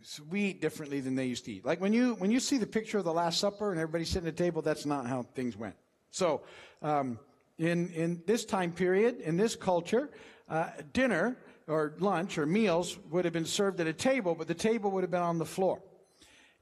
so 0.02 0.24
we 0.30 0.42
eat 0.46 0.62
differently 0.62 1.00
than 1.00 1.16
they 1.16 1.26
used 1.26 1.46
to 1.46 1.52
eat. 1.52 1.66
Like 1.66 1.82
when 1.82 1.94
you 1.94 2.16
when 2.16 2.32
you 2.32 2.40
see 2.40 2.58
the 2.58 2.68
picture 2.68 2.98
of 2.98 3.06
the 3.06 3.14
Last 3.14 3.40
Supper 3.40 3.72
and 3.72 3.80
everybody 3.80 4.06
sitting 4.06 4.28
at 4.28 4.36
the 4.36 4.44
table, 4.44 4.62
that's 4.62 4.86
not 4.86 5.06
how 5.06 5.24
things 5.24 5.58
went. 5.58 5.76
So 6.12 6.42
um, 6.82 7.20
in, 7.58 7.90
in 7.92 8.22
this 8.26 8.46
time 8.46 8.72
period, 8.72 9.22
in 9.22 9.38
this 9.38 9.56
culture, 9.56 10.10
uh, 10.50 10.70
dinner 10.94 11.38
or 11.68 11.94
lunch 12.00 12.38
or 12.38 12.46
meals 12.46 12.98
would 13.10 13.24
have 13.26 13.34
been 13.34 13.46
served 13.46 13.80
at 13.80 13.88
a 13.88 13.94
table, 13.94 14.36
but 14.36 14.48
the 14.48 14.54
table 14.54 14.92
would 14.92 15.04
have 15.04 15.12
been 15.12 15.22
on 15.22 15.38
the 15.38 15.46
floor. 15.46 15.82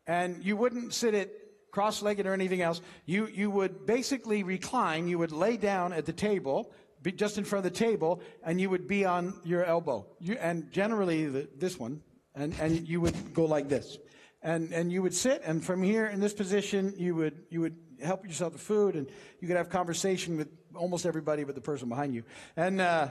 And 0.06 0.44
you 0.44 0.58
wouldn't 0.58 0.94
sit 0.94 1.14
it 1.14 1.36
cross-legged 1.72 2.26
or 2.26 2.34
anything 2.34 2.62
else. 2.62 2.82
You, 3.06 3.28
you 3.28 3.50
would 3.50 3.86
basically 3.86 4.44
recline. 4.44 5.08
You 5.08 5.20
would 5.20 5.32
lay 5.32 5.56
down 5.56 5.94
at 5.94 6.06
the 6.06 6.14
table, 6.14 6.72
be 7.02 7.12
just 7.12 7.38
in 7.38 7.44
front 7.44 7.66
of 7.66 7.72
the 7.72 7.78
table, 7.78 8.22
and 8.44 8.60
you 8.60 8.70
would 8.70 8.88
be 8.88 9.06
on 9.06 9.34
your 9.44 9.64
elbow. 9.64 10.06
You, 10.20 10.38
and 10.40 10.72
generally 10.72 11.26
the, 11.26 11.50
this 11.58 11.80
one, 11.80 12.02
and, 12.36 12.54
and 12.60 12.88
you 12.88 13.02
would 13.02 13.34
go 13.34 13.46
like 13.46 13.70
this. 13.70 13.98
And, 14.42 14.72
and 14.72 14.92
you 14.92 15.02
would 15.02 15.14
sit, 15.14 15.42
and 15.44 15.64
from 15.64 15.84
here 15.84 16.06
in 16.06 16.20
this 16.20 16.34
position, 16.34 16.94
you 16.98 17.16
would, 17.16 17.44
you 17.50 17.62
would 17.62 17.76
help 18.02 18.26
yourself 18.26 18.54
to 18.54 18.60
food, 18.60 18.96
and 18.96 19.08
you 19.42 19.48
could 19.48 19.58
have 19.58 19.70
conversation 19.70 20.38
with 20.38 20.48
almost 20.76 21.06
everybody 21.06 21.44
but 21.44 21.56
the 21.56 21.62
person 21.62 21.90
behind 21.90 22.14
you. 22.14 22.24
And, 22.56 22.80
uh, 22.80 23.10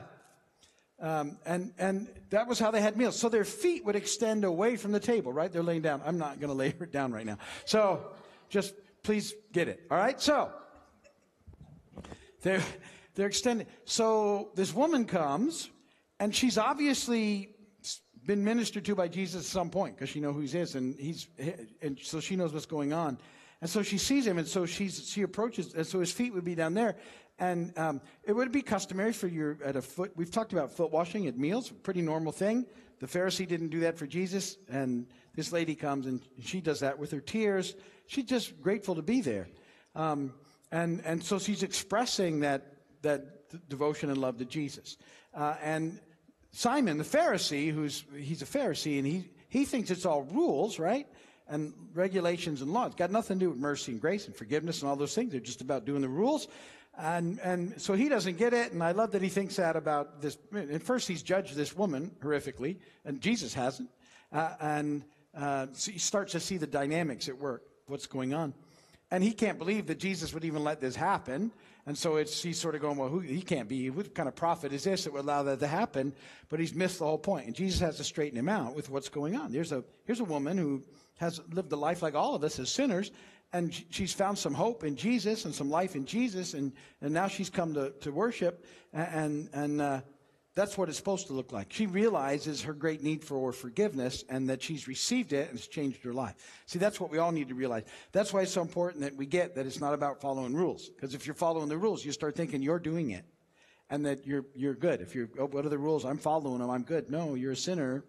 um, 1.00 1.38
and, 1.44 1.72
and 1.78 2.08
that 2.30 2.48
was 2.48 2.58
how 2.58 2.70
they 2.70 2.80
had 2.80 2.96
meals. 2.96 3.18
So 3.18 3.28
their 3.28 3.44
feet 3.44 3.84
would 3.84 3.96
extend 3.96 4.44
away 4.44 4.76
from 4.76 4.92
the 4.92 5.00
table, 5.00 5.32
right? 5.32 5.52
They're 5.52 5.62
laying 5.62 5.82
down. 5.82 6.02
I'm 6.04 6.18
not 6.18 6.40
going 6.40 6.48
to 6.48 6.56
lay 6.56 6.68
it 6.68 6.92
down 6.92 7.12
right 7.12 7.26
now. 7.26 7.38
So 7.66 8.06
just 8.48 8.74
please 9.02 9.34
get 9.52 9.68
it. 9.68 9.86
All 9.90 9.98
right. 9.98 10.20
So 10.20 10.50
they're, 12.42 12.62
they're 13.18 13.26
extending. 13.26 13.66
So 13.84 14.50
this 14.54 14.72
woman 14.72 15.04
comes 15.04 15.70
and 16.20 16.32
she's 16.32 16.56
obviously 16.56 17.50
been 18.24 18.44
ministered 18.44 18.84
to 18.84 18.94
by 18.94 19.08
Jesus 19.08 19.42
at 19.42 19.46
some 19.46 19.70
point 19.70 19.96
because 19.96 20.08
she 20.08 20.20
knows 20.20 20.36
who 20.36 20.42
he 20.42 20.56
is 20.56 20.76
and 20.76 20.94
he's, 20.96 21.26
and 21.82 21.98
so 22.00 22.20
she 22.20 22.36
knows 22.36 22.52
what's 22.52 22.64
going 22.64 22.92
on. 22.92 23.18
And 23.60 23.68
so 23.68 23.82
she 23.82 23.98
sees 23.98 24.24
him, 24.24 24.38
and 24.38 24.46
so 24.46 24.66
she's, 24.66 25.08
she 25.08 25.22
approaches, 25.22 25.74
and 25.74 25.84
so 25.84 25.98
his 25.98 26.12
feet 26.12 26.32
would 26.32 26.44
be 26.44 26.54
down 26.54 26.74
there. 26.74 26.94
And 27.40 27.76
um, 27.76 28.00
it 28.22 28.32
would 28.32 28.52
be 28.52 28.62
customary 28.62 29.12
for 29.12 29.26
your, 29.26 29.58
at 29.64 29.74
a 29.74 29.82
foot, 29.82 30.12
we've 30.14 30.30
talked 30.30 30.52
about 30.52 30.70
foot 30.70 30.92
washing 30.92 31.26
at 31.26 31.36
meals, 31.36 31.72
pretty 31.82 32.02
normal 32.02 32.30
thing. 32.30 32.66
The 33.00 33.08
Pharisee 33.08 33.48
didn't 33.48 33.70
do 33.70 33.80
that 33.80 33.98
for 33.98 34.06
Jesus, 34.06 34.58
and 34.68 35.06
this 35.34 35.50
lady 35.50 35.74
comes 35.74 36.06
and 36.06 36.20
she 36.40 36.60
does 36.60 36.78
that 36.80 37.00
with 37.00 37.10
her 37.10 37.20
tears. 37.20 37.74
She's 38.06 38.26
just 38.26 38.60
grateful 38.60 38.94
to 38.94 39.02
be 39.02 39.22
there. 39.22 39.48
Um, 39.96 40.34
and, 40.70 41.00
and 41.04 41.22
so 41.22 41.38
she's 41.38 41.62
expressing 41.62 42.40
that, 42.40 42.74
that 43.02 43.68
devotion 43.68 44.10
and 44.10 44.18
love 44.18 44.38
to 44.38 44.44
Jesus. 44.44 44.96
Uh, 45.34 45.54
and 45.62 46.00
Simon, 46.52 46.98
the 46.98 47.04
Pharisee, 47.04 47.72
who's, 47.72 48.04
he's 48.16 48.42
a 48.42 48.46
Pharisee, 48.46 48.98
and 48.98 49.06
he, 49.06 49.24
he 49.48 49.64
thinks 49.64 49.90
it's 49.90 50.06
all 50.06 50.22
rules, 50.22 50.78
right? 50.78 51.06
and 51.48 51.72
regulations 51.94 52.62
and 52.62 52.72
laws. 52.72 52.88
It's 52.88 52.96
got 52.96 53.10
nothing 53.10 53.38
to 53.38 53.46
do 53.46 53.50
with 53.50 53.58
mercy 53.58 53.92
and 53.92 54.00
grace 54.00 54.26
and 54.26 54.36
forgiveness 54.36 54.82
and 54.82 54.88
all 54.90 54.96
those 54.96 55.14
things. 55.14 55.32
They're 55.32 55.40
just 55.40 55.60
about 55.60 55.84
doing 55.84 56.02
the 56.02 56.08
rules. 56.08 56.46
And, 56.98 57.38
and 57.40 57.80
so 57.80 57.94
he 57.94 58.08
doesn't 58.08 58.38
get 58.38 58.52
it. 58.52 58.72
And 58.72 58.82
I 58.82 58.92
love 58.92 59.12
that 59.12 59.22
he 59.22 59.28
thinks 59.28 59.56
that 59.56 59.76
about 59.76 60.20
this. 60.20 60.36
At 60.54 60.82
first, 60.82 61.08
he's 61.08 61.22
judged 61.22 61.54
this 61.54 61.76
woman 61.76 62.10
horrifically, 62.22 62.76
and 63.04 63.20
Jesus 63.20 63.54
hasn't. 63.54 63.88
Uh, 64.32 64.50
and 64.60 65.04
uh, 65.34 65.68
so 65.72 65.92
he 65.92 65.98
starts 65.98 66.32
to 66.32 66.40
see 66.40 66.56
the 66.56 66.66
dynamics 66.66 67.28
at 67.28 67.38
work, 67.38 67.62
what's 67.86 68.06
going 68.06 68.34
on. 68.34 68.52
And 69.10 69.24
he 69.24 69.32
can't 69.32 69.58
believe 69.58 69.86
that 69.86 69.98
Jesus 69.98 70.34
would 70.34 70.44
even 70.44 70.64
let 70.64 70.80
this 70.80 70.96
happen. 70.96 71.52
And 71.88 71.96
so 71.96 72.16
it's, 72.16 72.42
he's 72.42 72.60
sort 72.60 72.74
of 72.74 72.82
going, 72.82 72.98
well, 72.98 73.08
who, 73.08 73.20
he 73.20 73.40
can't 73.40 73.66
be. 73.66 73.88
What 73.88 74.14
kind 74.14 74.28
of 74.28 74.36
prophet 74.36 74.74
is 74.74 74.84
this 74.84 75.04
that 75.04 75.12
would 75.14 75.22
allow 75.22 75.44
that 75.44 75.60
to 75.60 75.66
happen? 75.66 76.12
But 76.50 76.60
he's 76.60 76.74
missed 76.74 76.98
the 76.98 77.06
whole 77.06 77.16
point. 77.16 77.46
And 77.46 77.56
Jesus 77.56 77.80
has 77.80 77.96
to 77.96 78.04
straighten 78.04 78.38
him 78.38 78.46
out 78.46 78.76
with 78.76 78.90
what's 78.90 79.08
going 79.08 79.36
on. 79.36 79.52
There's 79.52 79.72
a, 79.72 79.82
here's 80.04 80.20
a 80.20 80.24
woman 80.24 80.58
who 80.58 80.82
has 81.16 81.40
lived 81.50 81.72
a 81.72 81.76
life 81.76 82.02
like 82.02 82.14
all 82.14 82.34
of 82.34 82.44
us 82.44 82.58
as 82.58 82.68
sinners, 82.68 83.10
and 83.54 83.72
she's 83.88 84.12
found 84.12 84.36
some 84.36 84.52
hope 84.52 84.84
in 84.84 84.96
Jesus 84.96 85.46
and 85.46 85.54
some 85.54 85.70
life 85.70 85.96
in 85.96 86.04
Jesus, 86.04 86.52
and, 86.52 86.74
and 87.00 87.14
now 87.14 87.26
she's 87.26 87.48
come 87.48 87.72
to, 87.72 87.90
to 88.02 88.12
worship, 88.12 88.66
and, 88.92 89.48
and 89.54 89.80
uh, 89.80 90.02
that's 90.58 90.76
what 90.76 90.88
it's 90.88 90.98
supposed 90.98 91.28
to 91.28 91.32
look 91.32 91.52
like. 91.52 91.72
She 91.72 91.86
realizes 91.86 92.62
her 92.62 92.72
great 92.72 93.02
need 93.02 93.24
for 93.24 93.52
forgiveness 93.52 94.24
and 94.28 94.50
that 94.50 94.60
she's 94.60 94.88
received 94.88 95.32
it 95.32 95.48
and 95.48 95.58
it's 95.58 95.68
changed 95.68 96.02
her 96.02 96.12
life. 96.12 96.34
See, 96.66 96.80
that's 96.80 97.00
what 97.00 97.10
we 97.10 97.18
all 97.18 97.30
need 97.30 97.48
to 97.48 97.54
realize. 97.54 97.84
That's 98.10 98.32
why 98.32 98.42
it's 98.42 98.52
so 98.52 98.62
important 98.62 99.04
that 99.04 99.14
we 99.14 99.24
get 99.24 99.54
that 99.54 99.66
it's 99.66 99.80
not 99.80 99.94
about 99.94 100.20
following 100.20 100.54
rules. 100.54 100.88
Because 100.88 101.14
if 101.14 101.26
you're 101.26 101.34
following 101.34 101.68
the 101.68 101.78
rules, 101.78 102.04
you 102.04 102.10
start 102.10 102.34
thinking 102.34 102.60
you're 102.60 102.80
doing 102.80 103.10
it 103.10 103.24
and 103.88 104.04
that 104.04 104.26
you're, 104.26 104.46
you're 104.54 104.74
good. 104.74 105.00
If 105.00 105.14
you're, 105.14 105.28
oh, 105.38 105.46
what 105.46 105.64
are 105.64 105.68
the 105.68 105.78
rules? 105.78 106.04
I'm 106.04 106.18
following 106.18 106.58
them. 106.58 106.70
I'm 106.70 106.82
good. 106.82 107.08
No, 107.08 107.34
you're 107.34 107.52
a 107.52 107.56
sinner 107.56 108.04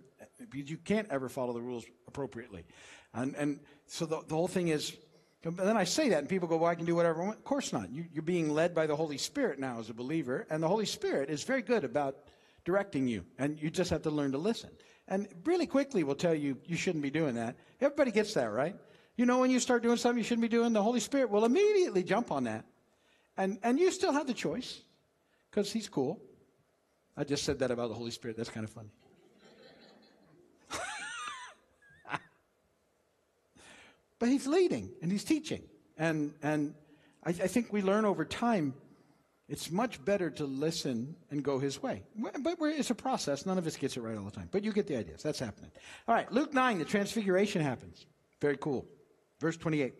you 0.54 0.78
can't 0.78 1.08
ever 1.10 1.30
follow 1.30 1.54
the 1.54 1.62
rules 1.62 1.86
appropriately. 2.08 2.66
And, 3.14 3.36
and 3.36 3.60
so 3.88 4.06
the, 4.06 4.22
the 4.28 4.36
whole 4.36 4.48
thing 4.48 4.70
is, 4.70 4.96
but 5.44 5.58
then 5.58 5.78
I 5.78 5.86
say 5.86 6.10
that, 6.10 6.20
and 6.20 6.28
people 6.28 6.48
go, 6.48 6.58
Well, 6.58 6.70
I 6.70 6.76
can 6.76 6.86
do 6.86 6.96
whatever 6.96 7.22
I 7.22 7.26
want. 7.28 7.38
Of 7.38 7.46
course 7.46 7.72
not. 7.72 7.90
You, 7.92 8.06
are 8.18 8.22
being 8.22 8.50
led 8.50 8.76
by 8.76 8.88
the 8.88 8.96
Holy 8.96 9.18
Spirit 9.18 9.58
now 9.58 9.80
as 9.80 9.90
a 9.90 9.94
believer, 9.94 10.46
and 10.50 10.62
the 10.62 10.68
Holy 10.68 10.86
Spirit 10.86 11.30
is 11.30 11.44
very 11.44 11.62
good 11.62 11.84
about 11.86 12.18
directing 12.66 13.08
you, 13.08 13.26
and 13.38 13.60
you 13.62 13.70
just 13.70 13.90
have 13.90 14.02
to 14.04 14.10
learn 14.10 14.32
to 14.32 14.38
listen. 14.38 14.70
And 15.08 15.28
really 15.44 15.66
quickly, 15.66 16.04
we'll 16.04 16.16
tell 16.16 16.36
you 16.36 16.58
you 16.66 16.78
shouldn't 16.78 17.02
be 17.02 17.10
doing 17.10 17.36
that. 17.36 17.56
Everybody 17.82 18.12
gets 18.12 18.34
that, 18.36 18.52
right? 18.52 18.76
You 19.16 19.26
know, 19.26 19.40
when 19.40 19.52
you 19.52 19.60
start 19.60 19.84
doing 19.84 19.98
something 19.98 20.18
you 20.18 20.24
shouldn't 20.24 20.44
be 20.44 20.48
doing, 20.48 20.72
the 20.72 20.84
Holy 20.84 21.00
Spirit 21.00 21.30
will 21.30 21.46
immediately 21.46 22.04
jump 22.04 22.32
on 22.32 22.46
that. 22.46 22.64
And, 23.36 23.58
and 23.64 23.80
you 23.80 23.92
still 23.92 24.14
have 24.14 24.28
the 24.28 24.34
choice 24.34 24.82
because 25.50 25.72
He's 25.72 25.90
cool. 25.90 26.22
I 27.18 27.24
just 27.24 27.44
said 27.44 27.60
that 27.60 27.72
about 27.72 27.90
the 27.90 27.96
Holy 27.96 28.12
Spirit. 28.12 28.38
That's 28.38 28.50
kind 28.50 28.64
of 28.64 28.70
funny. 28.70 28.92
but 34.20 34.30
He's 34.30 34.48
leading 34.48 34.92
and 35.02 35.12
He's 35.12 35.24
teaching. 35.24 35.64
And, 35.98 36.34
and 36.42 36.76
I, 37.26 37.30
I 37.30 37.48
think 37.48 37.74
we 37.74 37.82
learn 37.82 38.06
over 38.06 38.24
time 38.24 38.74
it's 39.50 39.72
much 39.72 40.04
better 40.06 40.30
to 40.30 40.46
listen 40.46 41.16
and 41.32 41.44
go 41.44 41.58
his 41.58 41.82
way. 41.82 42.04
But 42.16 42.58
it's 42.62 42.92
a 42.92 42.96
process. 42.96 43.48
None 43.48 43.58
of 43.58 43.66
us 43.66 43.76
gets 43.76 43.98
it 43.98 44.02
right 44.02 44.16
all 44.16 44.26
the 44.26 44.32
time. 44.32 44.48
But 44.52 44.64
you 44.64 44.72
get 44.72 44.86
the 44.86 44.96
ideas. 44.96 45.24
That's 45.24 45.40
happening. 45.40 45.72
All 46.08 46.14
right, 46.14 46.32
Luke 46.32 46.54
9, 46.54 46.78
the 46.78 46.86
transfiguration 46.86 47.64
happens. 47.64 48.06
Very 48.40 48.58
cool. 48.58 48.86
Verse 49.40 49.58
28. 49.58 49.96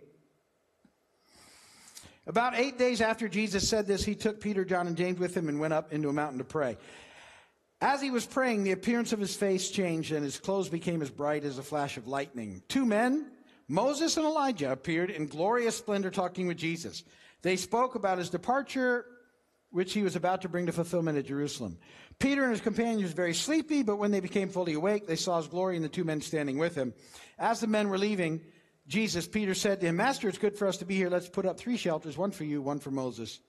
About 2.28 2.54
eight 2.56 2.78
days 2.78 3.02
after 3.02 3.28
Jesus 3.28 3.68
said 3.68 3.88
this, 3.88 4.06
he 4.06 4.14
took 4.14 4.40
Peter, 4.40 4.64
John, 4.64 4.86
and 4.86 4.96
James 4.96 5.18
with 5.18 5.36
him 5.36 5.50
and 5.50 5.60
went 5.60 5.74
up 5.74 5.92
into 5.92 6.10
a 6.10 6.14
mountain 6.14 6.38
to 6.38 6.44
pray. 6.44 6.78
As 7.82 8.02
he 8.02 8.12
was 8.12 8.28
praying, 8.28 8.64
the 8.64 8.74
appearance 8.74 9.14
of 9.14 9.20
his 9.20 9.36
face 9.36 9.72
changed 9.72 10.12
and 10.12 10.24
his 10.24 10.38
clothes 10.38 10.70
became 10.70 11.02
as 11.02 11.10
bright 11.10 11.44
as 11.44 11.58
a 11.58 11.64
flash 11.64 11.98
of 11.98 12.08
lightning. 12.08 12.62
Two 12.68 12.86
men, 12.86 13.32
Moses 13.68 14.16
and 14.16 14.28
Elijah, 14.28 14.72
appeared 14.72 15.10
in 15.10 15.26
glorious 15.26 15.76
splendor 15.76 16.12
talking 16.12 16.46
with 16.46 16.58
Jesus. 16.58 17.04
They 17.42 17.56
spoke 17.56 17.96
about 17.96 18.20
his 18.20 18.30
departure 18.30 19.06
which 19.72 19.94
he 19.94 20.02
was 20.02 20.16
about 20.16 20.42
to 20.42 20.50
bring 20.50 20.66
to 20.66 20.72
fulfillment 20.72 21.18
at 21.18 21.26
Jerusalem. 21.26 21.78
Peter 22.18 22.44
and 22.44 22.52
his 22.52 22.62
companions 22.62 23.04
were 23.04 23.16
very 23.16 23.34
sleepy, 23.34 23.84
but 23.84 23.98
when 23.98 24.12
they 24.12 24.20
became 24.20 24.50
fully 24.50 24.74
awake, 24.74 25.08
they 25.08 25.16
saw 25.16 25.38
his 25.38 25.48
glory 25.48 25.76
and 25.76 25.86
the 25.86 25.90
two 25.90 26.04
men 26.04 26.22
standing 26.22 26.58
with 26.58 26.76
him. 26.76 26.94
As 27.38 27.60
the 27.60 27.68
men 27.68 27.90
were 27.90 27.98
leaving 27.98 28.42
Jesus, 28.90 29.28
Peter 29.28 29.54
said 29.54 29.80
to 29.82 29.86
him, 29.86 29.98
Master, 29.98 30.28
it's 30.28 30.40
good 30.40 30.58
for 30.58 30.68
us 30.68 30.78
to 30.78 30.86
be 30.86 30.96
here. 30.96 31.12
Let's 31.12 31.30
put 31.30 31.46
up 31.46 31.60
three 31.60 31.78
shelters, 31.78 32.18
one 32.18 32.32
for 32.32 32.44
you, 32.44 32.60
one 32.60 32.80
for 32.80 32.90
Moses, 32.90 33.40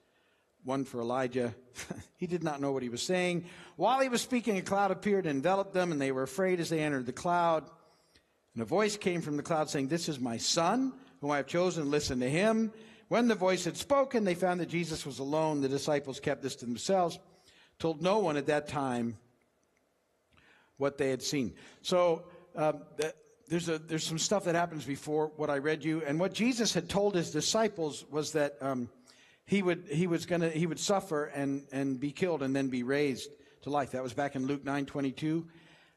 one 0.64 0.84
for 0.84 1.00
Elijah. 1.00 1.54
he 2.16 2.26
did 2.26 2.42
not 2.42 2.60
know 2.60 2.72
what 2.72 2.82
he 2.82 2.90
was 2.90 3.02
saying. 3.02 3.46
While 3.76 4.00
he 4.00 4.10
was 4.10 4.20
speaking, 4.20 4.58
a 4.58 4.62
cloud 4.62 4.90
appeared 4.90 5.24
and 5.24 5.36
enveloped 5.36 5.72
them, 5.72 5.92
and 5.92 6.00
they 6.00 6.12
were 6.12 6.24
afraid 6.24 6.60
as 6.60 6.68
they 6.68 6.80
entered 6.80 7.06
the 7.06 7.12
cloud. 7.14 7.64
And 8.52 8.62
a 8.62 8.66
voice 8.66 8.98
came 8.98 9.22
from 9.22 9.38
the 9.38 9.42
cloud 9.42 9.70
saying, 9.70 9.88
This 9.88 10.10
is 10.10 10.20
my 10.20 10.36
son, 10.36 10.92
whom 11.22 11.30
I 11.30 11.38
have 11.38 11.46
chosen. 11.46 11.90
Listen 11.90 12.20
to 12.20 12.28
him. 12.28 12.70
When 13.10 13.26
the 13.26 13.34
voice 13.34 13.64
had 13.64 13.76
spoken, 13.76 14.22
they 14.22 14.36
found 14.36 14.60
that 14.60 14.68
Jesus 14.68 15.04
was 15.04 15.18
alone. 15.18 15.62
The 15.62 15.68
disciples 15.68 16.20
kept 16.20 16.44
this 16.44 16.54
to 16.54 16.64
themselves, 16.64 17.18
told 17.80 18.00
no 18.00 18.20
one 18.20 18.36
at 18.36 18.46
that 18.46 18.68
time 18.68 19.18
what 20.76 20.96
they 20.96 21.10
had 21.10 21.20
seen. 21.20 21.54
So 21.82 22.22
um, 22.54 22.82
there's, 23.48 23.68
a, 23.68 23.80
there's 23.80 24.04
some 24.04 24.16
stuff 24.16 24.44
that 24.44 24.54
happens 24.54 24.84
before 24.84 25.32
what 25.34 25.50
I 25.50 25.58
read 25.58 25.84
you. 25.84 26.04
And 26.06 26.20
what 26.20 26.32
Jesus 26.32 26.72
had 26.72 26.88
told 26.88 27.16
his 27.16 27.32
disciples 27.32 28.04
was 28.12 28.30
that 28.30 28.54
um, 28.60 28.88
he, 29.44 29.60
would, 29.60 29.86
he, 29.90 30.06
was 30.06 30.24
gonna, 30.24 30.48
he 30.48 30.68
would 30.68 30.78
suffer 30.78 31.24
and, 31.24 31.64
and 31.72 31.98
be 31.98 32.12
killed 32.12 32.44
and 32.44 32.54
then 32.54 32.68
be 32.68 32.84
raised 32.84 33.28
to 33.62 33.70
life. 33.70 33.90
That 33.90 34.04
was 34.04 34.14
back 34.14 34.36
in 34.36 34.46
Luke 34.46 34.64
9 34.64 34.86
22. 34.86 35.48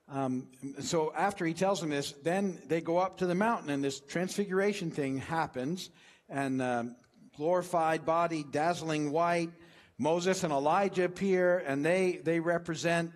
Um, 0.09 0.47
so 0.79 1.13
after 1.15 1.45
he 1.45 1.53
tells 1.53 1.79
them 1.79 1.91
this, 1.91 2.13
then 2.23 2.59
they 2.67 2.81
go 2.81 2.97
up 2.97 3.19
to 3.19 3.27
the 3.27 3.35
mountain 3.35 3.69
and 3.69 3.83
this 3.83 3.99
transfiguration 3.99 4.89
thing 4.89 5.19
happens. 5.19 5.91
And 6.27 6.59
um, 6.59 6.95
glorified 7.35 8.05
body, 8.05 8.43
dazzling 8.49 9.11
white. 9.11 9.49
Moses 9.97 10.43
and 10.43 10.51
Elijah 10.51 11.05
appear, 11.05 11.63
and 11.65 11.85
they, 11.85 12.19
they 12.23 12.39
represent, 12.39 13.11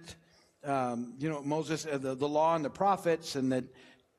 um, 0.64 1.14
you 1.18 1.30
know, 1.30 1.42
Moses, 1.42 1.86
uh, 1.86 1.98
the, 1.98 2.16
the 2.16 2.28
law 2.28 2.56
and 2.56 2.64
the 2.64 2.70
prophets, 2.70 3.36
and 3.36 3.52
that 3.52 3.64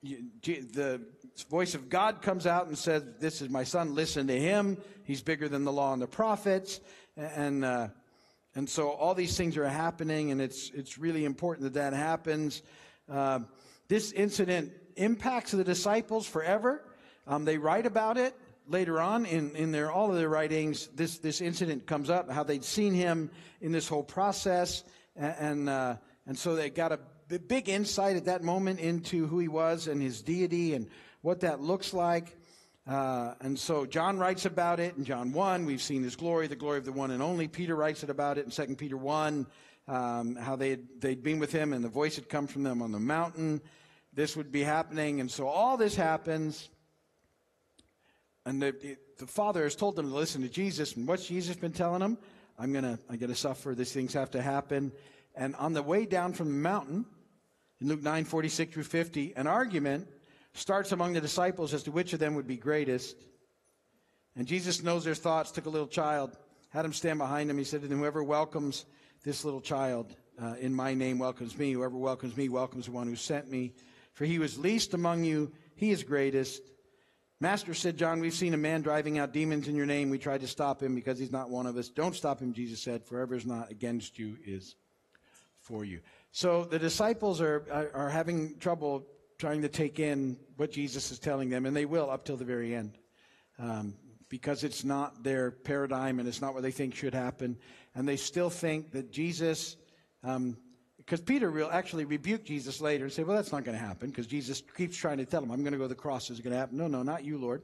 the 0.03 1.01
voice 1.49 1.75
of 1.75 1.89
God 1.89 2.23
comes 2.23 2.47
out 2.47 2.67
and 2.67 2.77
says, 2.77 3.05
This 3.21 3.43
is 3.43 3.49
my 3.49 3.65
son, 3.65 3.95
listen 3.95 4.27
to 4.27 4.39
him. 4.39 4.77
He's 5.05 5.23
bigger 5.23 5.49
than 5.49 5.65
the 5.65 5.73
law 5.73 5.93
and 5.93 6.03
the 6.03 6.09
prophets. 6.09 6.81
And, 7.17 7.65
uh, 7.65 7.89
and 8.55 8.69
so 8.69 8.91
all 8.91 9.15
these 9.15 9.37
things 9.37 9.57
are 9.57 9.69
happening, 9.69 10.31
and 10.31 10.41
it's, 10.41 10.71
it's 10.71 10.99
really 10.99 11.25
important 11.25 11.73
that 11.73 11.81
that 11.81 11.93
happens. 11.93 12.63
Uh, 13.11 13.41
this 13.89 14.13
incident 14.13 14.73
impacts 14.97 15.53
the 15.53 15.65
disciples 15.65 16.27
forever. 16.27 16.85
Um, 17.27 17.45
they 17.45 17.59
write 17.59 17.87
about 17.87 18.19
it 18.19 18.35
later 18.69 19.01
on 19.01 19.27
in, 19.27 19.57
in 19.57 19.73
their 19.73 19.91
all 19.91 20.11
of 20.11 20.17
their 20.17 20.29
writings, 20.29 20.89
this, 20.95 21.19
this 21.19 21.41
incident 21.41 21.87
comes 21.87 22.11
up, 22.11 22.31
how 22.31 22.43
they'd 22.43 22.65
seen 22.65 22.95
him 22.95 23.31
in 23.61 23.73
this 23.73 23.89
whole 23.89 24.03
process. 24.03 24.85
And, 25.17 25.35
and, 25.39 25.69
uh, 25.69 25.97
and 26.27 26.39
so 26.39 26.55
they 26.55 26.71
got 26.71 26.93
a 26.93 27.01
big 27.39 27.69
insight 27.69 28.17
at 28.17 28.27
that 28.27 28.43
moment 28.43 28.81
into 28.81 29.27
who 29.27 29.39
he 29.39 29.49
was 29.49 29.87
and 29.87 30.01
his 30.01 30.23
deity 30.23 30.75
and 30.75 30.89
what 31.23 31.41
that 31.41 31.61
looks 31.61 31.93
like. 31.93 32.37
Uh, 32.87 33.35
and 33.43 33.59
so 33.59 33.85
John 33.85 34.19
writes 34.19 34.47
about 34.47 34.81
it 34.81 34.97
in 34.97 35.05
John 35.05 35.33
1. 35.33 35.67
We've 35.67 35.83
seen 35.83 36.03
his 36.03 36.17
glory, 36.17 36.47
the 36.47 36.57
glory 36.57 36.79
of 36.79 36.87
the 36.87 36.93
one 36.93 37.11
and 37.11 37.23
only. 37.23 37.47
Peter 37.47 37.77
writes 37.77 38.03
it 38.03 38.09
about 38.09 38.39
it 38.39 38.47
in 38.47 38.51
2 38.51 38.77
Peter 38.77 38.97
1, 38.97 39.47
um, 39.89 40.37
how 40.37 40.57
they 40.57 40.79
they'd 40.99 41.23
been 41.23 41.39
with 41.39 41.53
him 41.53 41.75
and 41.75 41.85
the 41.85 41.89
voice 41.89 42.17
had 42.17 42.31
come 42.31 42.47
from 42.47 42.63
them 42.63 42.81
on 42.81 42.93
the 42.93 42.99
mountain. 42.99 43.61
This 44.15 44.37
would 44.37 44.51
be 44.51 44.63
happening. 44.63 45.21
And 45.21 45.31
so 45.31 45.49
all 45.49 45.77
this 45.77 45.95
happens. 45.95 46.71
And 48.49 48.63
the, 48.63 48.97
the 49.19 49.27
father 49.27 49.65
has 49.65 49.77
told 49.77 49.95
them 49.95 50.09
to 50.09 50.15
listen 50.15 50.41
to 50.41 50.49
Jesus. 50.49 50.97
And 50.97 51.07
what's 51.07 51.27
Jesus 51.27 51.55
been 51.55 51.71
telling 51.71 52.01
them? 52.01 52.17
I'm 52.59 52.73
to 52.73 52.99
I'm 53.11 53.19
gonna 53.19 53.35
suffer. 53.35 53.75
These 53.75 53.93
things 53.93 54.15
have 54.15 54.31
to 54.31 54.41
happen. 54.41 54.91
And 55.37 55.55
on 55.57 55.75
the 55.75 55.83
way 55.83 56.07
down 56.07 56.33
from 56.33 56.49
the 56.49 56.55
mountain, 56.55 57.05
in 57.79 57.89
Luke 57.89 58.03
9 58.03 58.25
46 58.25 58.73
through 58.73 58.85
50, 58.85 59.35
an 59.37 59.47
argument 59.47 60.09
starts 60.55 60.93
among 60.93 61.13
the 61.13 61.21
disciples 61.21 61.75
as 61.75 61.83
to 61.83 61.91
which 61.91 62.15
of 62.15 62.21
them 62.21 62.37
would 62.37 62.47
be 62.47 62.57
greatest. 62.57 63.23
And 64.35 64.47
Jesus 64.47 64.83
knows 64.83 65.05
their 65.05 65.15
thoughts, 65.15 65.51
took 65.51 65.67
a 65.67 65.71
little 65.71 65.87
child, 65.87 66.35
had 66.71 66.87
him 66.87 66.95
stand 66.95 67.19
behind 67.19 67.51
him. 67.51 67.59
He 67.59 67.65
said 67.65 67.83
to 67.83 67.87
them, 67.87 67.99
Whoever 67.99 68.25
welcomes 68.25 68.87
this 69.25 69.45
little 69.45 69.61
child 69.61 70.17
uh, 70.41 70.55
in 70.59 70.73
my 70.73 70.95
name 70.95 71.19
welcomes 71.19 71.59
me. 71.59 71.73
Whoever 71.73 71.99
welcomes 71.99 72.35
me 72.35 72.49
welcomes 72.49 72.87
the 72.87 72.93
one 72.93 73.09
who 73.09 73.17
sent 73.17 73.51
me. 73.51 73.75
For 74.15 74.25
he 74.25 74.39
was 74.39 74.59
least 74.59 74.95
among 74.95 75.25
you, 75.25 75.53
he 75.77 75.91
is 75.91 76.03
greatest. 76.03 76.63
Master 77.41 77.73
said, 77.73 77.97
John, 77.97 78.19
we've 78.19 78.35
seen 78.35 78.53
a 78.53 78.59
man 78.59 78.83
driving 78.83 79.19
out 79.19 79.33
demons 79.33 79.69
in 79.69 79.77
your 79.77 79.87
name. 79.87 80.11
We 80.11 80.19
tried 80.19 80.41
to 80.41 80.49
stop 80.49 80.83
him 80.83 80.97
because 80.97 81.19
he's 81.19 81.31
not 81.31 81.51
one 81.51 81.67
of 81.67 81.77
us. 81.77 81.89
Don't 81.89 82.17
stop 82.17 82.41
him, 82.41 82.53
Jesus 82.53 82.83
said. 82.83 83.05
Forever 83.05 83.37
is 83.37 83.47
not 83.47 83.71
against 83.71 84.19
you 84.19 84.37
is 84.45 84.75
for 85.61 85.85
you. 85.85 86.01
So 86.33 86.65
the 86.65 86.79
disciples 86.79 87.41
are, 87.41 87.91
are, 87.95 88.09
having 88.09 88.59
trouble 88.59 89.07
trying 89.39 89.63
to 89.63 89.69
take 89.69 90.01
in 90.01 90.37
what 90.57 90.73
Jesus 90.73 91.13
is 91.13 91.21
telling 91.21 91.49
them, 91.49 91.65
and 91.65 91.77
they 91.77 91.85
will 91.85 92.11
up 92.11 92.25
till 92.25 92.37
the 92.37 92.45
very 92.45 92.75
end. 92.75 92.99
Um, 93.59 93.95
because 94.29 94.65
it's 94.65 94.85
not 94.85 95.23
their 95.23 95.51
paradigm 95.51 96.19
and 96.19 96.29
it's 96.29 96.41
not 96.41 96.55
what 96.55 96.63
they 96.63 96.71
think 96.71 96.95
should 96.95 97.15
happen. 97.15 97.57
And 97.95 98.07
they 98.07 98.17
still 98.17 98.51
think 98.51 98.93
that 98.93 99.11
Jesus 99.11 99.77
um, 100.23 100.57
because 101.09 101.23
Peter 101.23 101.71
actually 101.71 102.05
rebuke 102.05 102.45
Jesus 102.45 102.83
later 102.83 103.05
and 103.05 103.13
say, 103.13 103.23
well, 103.23 103.35
that's 103.35 103.51
not 103.51 103.65
going 103.65 103.79
to 103.79 103.83
happen 103.83 104.11
because 104.11 104.27
Jesus 104.27 104.63
keeps 104.77 104.95
trying 104.95 105.17
to 105.17 105.25
tell 105.25 105.43
him, 105.43 105.51
I'm 105.51 105.63
going 105.63 105.73
to 105.73 105.79
go 105.79 105.85
to 105.85 105.89
the 105.89 105.95
cross. 105.95 106.29
Is 106.29 106.41
going 106.41 106.53
to 106.53 106.59
happen? 106.59 106.77
No, 106.77 106.87
no, 106.87 107.03
not 107.03 107.25
you, 107.25 107.39
Lord. 107.39 107.63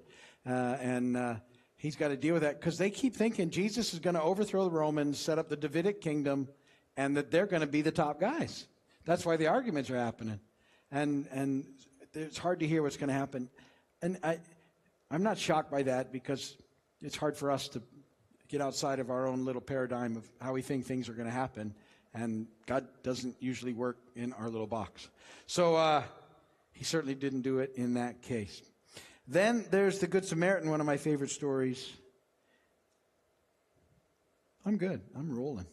Uh, 0.48 0.78
and 0.80 1.14
uh, 1.14 1.35
he's 1.76 1.94
got 1.94 2.09
to 2.09 2.16
deal 2.16 2.33
with 2.33 2.42
that 2.42 2.59
because 2.59 2.78
they 2.78 2.88
keep 2.88 3.14
thinking 3.14 3.50
Jesus 3.50 3.92
is 3.92 4.00
going 4.00 4.14
to 4.14 4.22
overthrow 4.22 4.64
the 4.64 4.70
Romans, 4.70 5.18
set 5.18 5.38
up 5.38 5.50
the 5.50 5.59
Davidic 5.59 6.00
kingdom, 6.00 6.48
and 6.96 7.18
that 7.18 7.30
they're 7.30 7.44
going 7.44 7.61
to 7.61 7.66
be 7.66 7.83
the 7.83 7.90
top 7.90 8.18
guys. 8.18 8.66
That's 9.04 9.26
why 9.26 9.37
the 9.37 9.48
arguments 9.48 9.90
are 9.90 9.98
happening. 9.98 10.40
and, 10.90 11.28
and 11.30 11.66
it's 12.14 12.38
hard 12.38 12.61
to 12.61 12.66
hear 12.66 12.83
what's 12.83 12.96
going 12.96 13.09
to 13.09 13.14
happen. 13.14 13.50
And 14.00 14.16
I, 14.22 14.38
I'm 15.11 15.22
not 15.22 15.37
shocked 15.37 15.70
by 15.70 15.83
that 15.83 16.12
because 16.12 16.57
it's 17.02 17.16
hard 17.16 17.37
for 17.37 17.50
us 17.50 17.68
to 17.68 17.83
get 18.48 18.62
outside 18.62 19.00
of 19.00 19.11
our 19.11 19.26
own 19.26 19.44
little 19.44 19.61
paradigm 19.61 20.16
of 20.16 20.26
how 20.40 20.54
we 20.54 20.62
think 20.62 20.87
things 20.87 21.11
are 21.11 21.14
going 21.14 21.28
to 21.28 21.35
happen. 21.35 21.74
And 22.14 22.46
God 22.66 22.87
doesn't 23.03 23.37
usually 23.40 23.72
work 23.72 23.98
in 24.14 24.33
our 24.35 24.48
little 24.48 24.68
box. 24.68 25.09
So 25.46 25.74
uh, 25.74 26.05
he 26.72 26.85
certainly 26.85 27.14
didn't 27.14 27.42
do 27.42 27.59
it 27.59 27.72
in 27.74 27.94
that 27.94 28.22
case. 28.22 28.62
Then 29.27 29.66
there's 29.70 29.98
the 29.98 30.07
Good 30.07 30.24
Samaritan, 30.24 30.70
one 30.70 30.81
of 30.81 30.87
my 30.87 30.96
favorite 30.96 31.31
stories. 31.31 31.92
I'm 34.64 34.77
good. 34.77 35.00
I'm 35.16 35.37
rolling. 35.37 35.66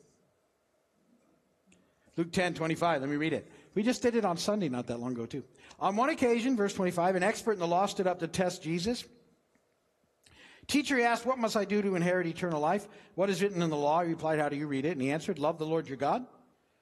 Luke 2.18 2.32
10, 2.32 2.56
25. 2.56 3.02
Let 3.02 3.10
me 3.10 3.16
read 3.16 3.34
it. 3.34 3.50
We 3.74 3.84
just 3.84 4.02
did 4.02 4.16
it 4.16 4.26
on 4.26 4.38
Sunday 4.38 4.68
not 4.68 4.88
that 4.88 5.00
long 5.00 5.14
ago, 5.14 5.26
too. 5.26 5.44
On 5.80 5.96
one 5.96 6.10
occasion, 6.10 6.58
verse 6.58 6.74
25, 6.74 7.16
an 7.16 7.24
expert 7.24 7.54
in 7.54 7.60
the 7.60 7.68
law 7.68 7.86
stood 7.86 8.08
up 8.08 8.20
to 8.20 8.28
test 8.28 8.62
Jesus. 8.62 9.06
Teacher, 10.68 10.98
he 10.98 11.04
asked, 11.04 11.26
What 11.26 11.40
must 11.40 11.58
I 11.58 11.66
do 11.66 11.82
to 11.82 11.96
inherit 11.96 12.28
eternal 12.28 12.60
life? 12.60 12.88
What 13.16 13.30
is 13.30 13.42
written 13.42 13.62
in 13.62 13.70
the 13.70 13.78
law? 13.78 14.04
He 14.04 14.10
replied, 14.10 14.40
How 14.40 14.50
do 14.50 14.56
you 14.56 14.68
read 14.68 14.86
it? 14.86 14.92
And 14.92 15.02
he 15.02 15.12
answered, 15.12 15.40
Love 15.40 15.58
the 15.58 15.66
Lord 15.66 15.88
your 15.88 15.98
God 15.98 16.26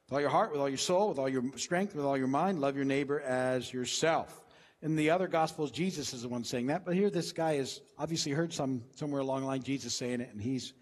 with 0.09 0.13
all 0.13 0.21
your 0.21 0.29
heart, 0.29 0.51
with 0.51 0.61
all 0.61 0.69
your 0.69 0.77
soul, 0.77 1.09
with 1.09 1.19
all 1.19 1.29
your 1.29 1.43
strength, 1.55 1.95
with 1.95 2.05
all 2.05 2.17
your 2.17 2.27
mind. 2.27 2.59
Love 2.59 2.75
your 2.75 2.85
neighbor 2.85 3.21
as 3.21 3.71
yourself. 3.71 4.43
In 4.81 4.95
the 4.95 5.09
other 5.09 5.27
Gospels, 5.27 5.71
Jesus 5.71 6.13
is 6.13 6.21
the 6.21 6.29
one 6.29 6.43
saying 6.43 6.67
that. 6.67 6.85
But 6.85 6.95
here, 6.95 7.09
this 7.09 7.31
guy 7.31 7.55
has 7.55 7.81
obviously 7.97 8.31
heard 8.31 8.53
some 8.53 8.83
somewhere 8.95 9.21
along 9.21 9.41
the 9.41 9.47
line 9.47 9.61
Jesus 9.61 9.93
saying 9.93 10.21
it, 10.21 10.29
and 10.31 10.41
he's 10.41 10.73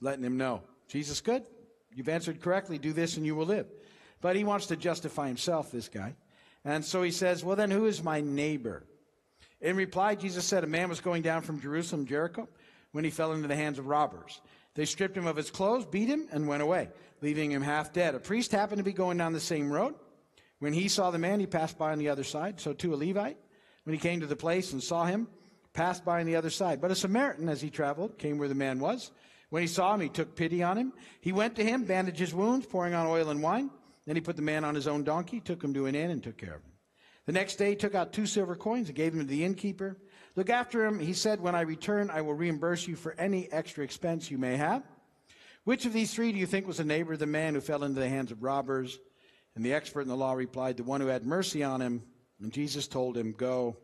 letting 0.00 0.24
him 0.24 0.36
know. 0.36 0.62
Jesus, 0.88 1.20
good. 1.20 1.44
You've 1.94 2.08
answered 2.08 2.40
correctly. 2.40 2.78
Do 2.78 2.92
this 2.92 3.16
and 3.16 3.26
you 3.26 3.34
will 3.34 3.46
live. 3.46 3.66
But 4.20 4.36
he 4.36 4.44
wants 4.44 4.66
to 4.66 4.76
justify 4.76 5.28
himself, 5.28 5.70
this 5.70 5.88
guy. 5.88 6.14
And 6.64 6.84
so 6.84 7.02
he 7.02 7.10
says, 7.10 7.44
Well, 7.44 7.56
then 7.56 7.70
who 7.70 7.86
is 7.86 8.02
my 8.02 8.20
neighbor? 8.20 8.84
In 9.60 9.76
reply, 9.76 10.14
Jesus 10.14 10.44
said, 10.44 10.64
A 10.64 10.66
man 10.66 10.88
was 10.88 11.00
going 11.00 11.22
down 11.22 11.42
from 11.42 11.60
Jerusalem, 11.60 12.06
Jericho, 12.06 12.48
when 12.92 13.04
he 13.04 13.10
fell 13.10 13.32
into 13.32 13.48
the 13.48 13.56
hands 13.56 13.78
of 13.78 13.86
robbers. 13.86 14.40
They 14.74 14.84
stripped 14.84 15.16
him 15.16 15.26
of 15.26 15.36
his 15.36 15.50
clothes, 15.50 15.84
beat 15.84 16.08
him, 16.08 16.28
and 16.30 16.48
went 16.48 16.62
away, 16.62 16.88
leaving 17.20 17.50
him 17.50 17.62
half 17.62 17.92
dead. 17.92 18.14
A 18.14 18.20
priest 18.20 18.52
happened 18.52 18.78
to 18.78 18.84
be 18.84 18.92
going 18.92 19.18
down 19.18 19.32
the 19.32 19.40
same 19.40 19.70
road. 19.70 19.94
When 20.60 20.72
he 20.72 20.88
saw 20.88 21.10
the 21.10 21.18
man, 21.18 21.40
he 21.40 21.46
passed 21.46 21.78
by 21.78 21.92
on 21.92 21.98
the 21.98 22.08
other 22.08 22.24
side. 22.24 22.60
So 22.60 22.72
too 22.72 22.94
a 22.94 22.96
Levite, 22.96 23.38
when 23.84 23.94
he 23.94 24.00
came 24.00 24.20
to 24.20 24.26
the 24.26 24.36
place 24.36 24.72
and 24.72 24.82
saw 24.82 25.04
him, 25.04 25.26
passed 25.72 26.04
by 26.04 26.20
on 26.20 26.26
the 26.26 26.36
other 26.36 26.50
side. 26.50 26.80
But 26.80 26.90
a 26.90 26.94
Samaritan, 26.94 27.48
as 27.48 27.60
he 27.60 27.70
traveled, 27.70 28.18
came 28.18 28.38
where 28.38 28.48
the 28.48 28.54
man 28.54 28.78
was. 28.78 29.10
When 29.50 29.62
he 29.62 29.68
saw 29.68 29.94
him, 29.94 30.00
he 30.00 30.08
took 30.08 30.36
pity 30.36 30.62
on 30.62 30.78
him. 30.78 30.92
He 31.20 31.32
went 31.32 31.56
to 31.56 31.64
him, 31.64 31.84
bandaged 31.84 32.18
his 32.18 32.34
wounds, 32.34 32.66
pouring 32.66 32.94
on 32.94 33.06
oil 33.06 33.30
and 33.30 33.42
wine. 33.42 33.70
Then 34.06 34.16
he 34.16 34.20
put 34.20 34.36
the 34.36 34.42
man 34.42 34.64
on 34.64 34.74
his 34.74 34.86
own 34.86 35.02
donkey, 35.02 35.40
took 35.40 35.62
him 35.62 35.74
to 35.74 35.86
an 35.86 35.94
inn, 35.94 36.10
and 36.10 36.22
took 36.22 36.38
care 36.38 36.54
of 36.54 36.62
him. 36.62 36.69
The 37.30 37.38
next 37.38 37.56
day 37.58 37.70
he 37.70 37.76
took 37.76 37.94
out 37.94 38.12
two 38.12 38.26
silver 38.26 38.56
coins 38.56 38.88
and 38.88 38.96
gave 38.96 39.12
them 39.12 39.20
to 39.20 39.26
the 39.28 39.44
innkeeper. 39.44 39.96
Look 40.34 40.50
after 40.50 40.84
him, 40.84 40.98
he 40.98 41.12
said, 41.12 41.40
When 41.40 41.54
I 41.54 41.60
return, 41.60 42.10
I 42.10 42.22
will 42.22 42.34
reimburse 42.34 42.88
you 42.88 42.96
for 42.96 43.14
any 43.20 43.48
extra 43.52 43.84
expense 43.84 44.32
you 44.32 44.36
may 44.36 44.56
have. 44.56 44.82
Which 45.62 45.86
of 45.86 45.92
these 45.92 46.12
three 46.12 46.32
do 46.32 46.38
you 46.38 46.46
think 46.46 46.66
was 46.66 46.80
a 46.80 46.84
neighbor 46.84 47.12
of 47.12 47.20
the 47.20 47.28
man 47.28 47.54
who 47.54 47.60
fell 47.60 47.84
into 47.84 48.00
the 48.00 48.08
hands 48.08 48.32
of 48.32 48.42
robbers? 48.42 48.98
And 49.54 49.64
the 49.64 49.74
expert 49.74 50.00
in 50.00 50.08
the 50.08 50.16
law 50.16 50.32
replied, 50.32 50.76
The 50.76 50.82
one 50.82 51.00
who 51.00 51.06
had 51.06 51.24
mercy 51.24 51.62
on 51.62 51.80
him. 51.80 52.02
And 52.42 52.52
Jesus 52.52 52.88
told 52.88 53.16
him, 53.16 53.30
Go 53.30 53.76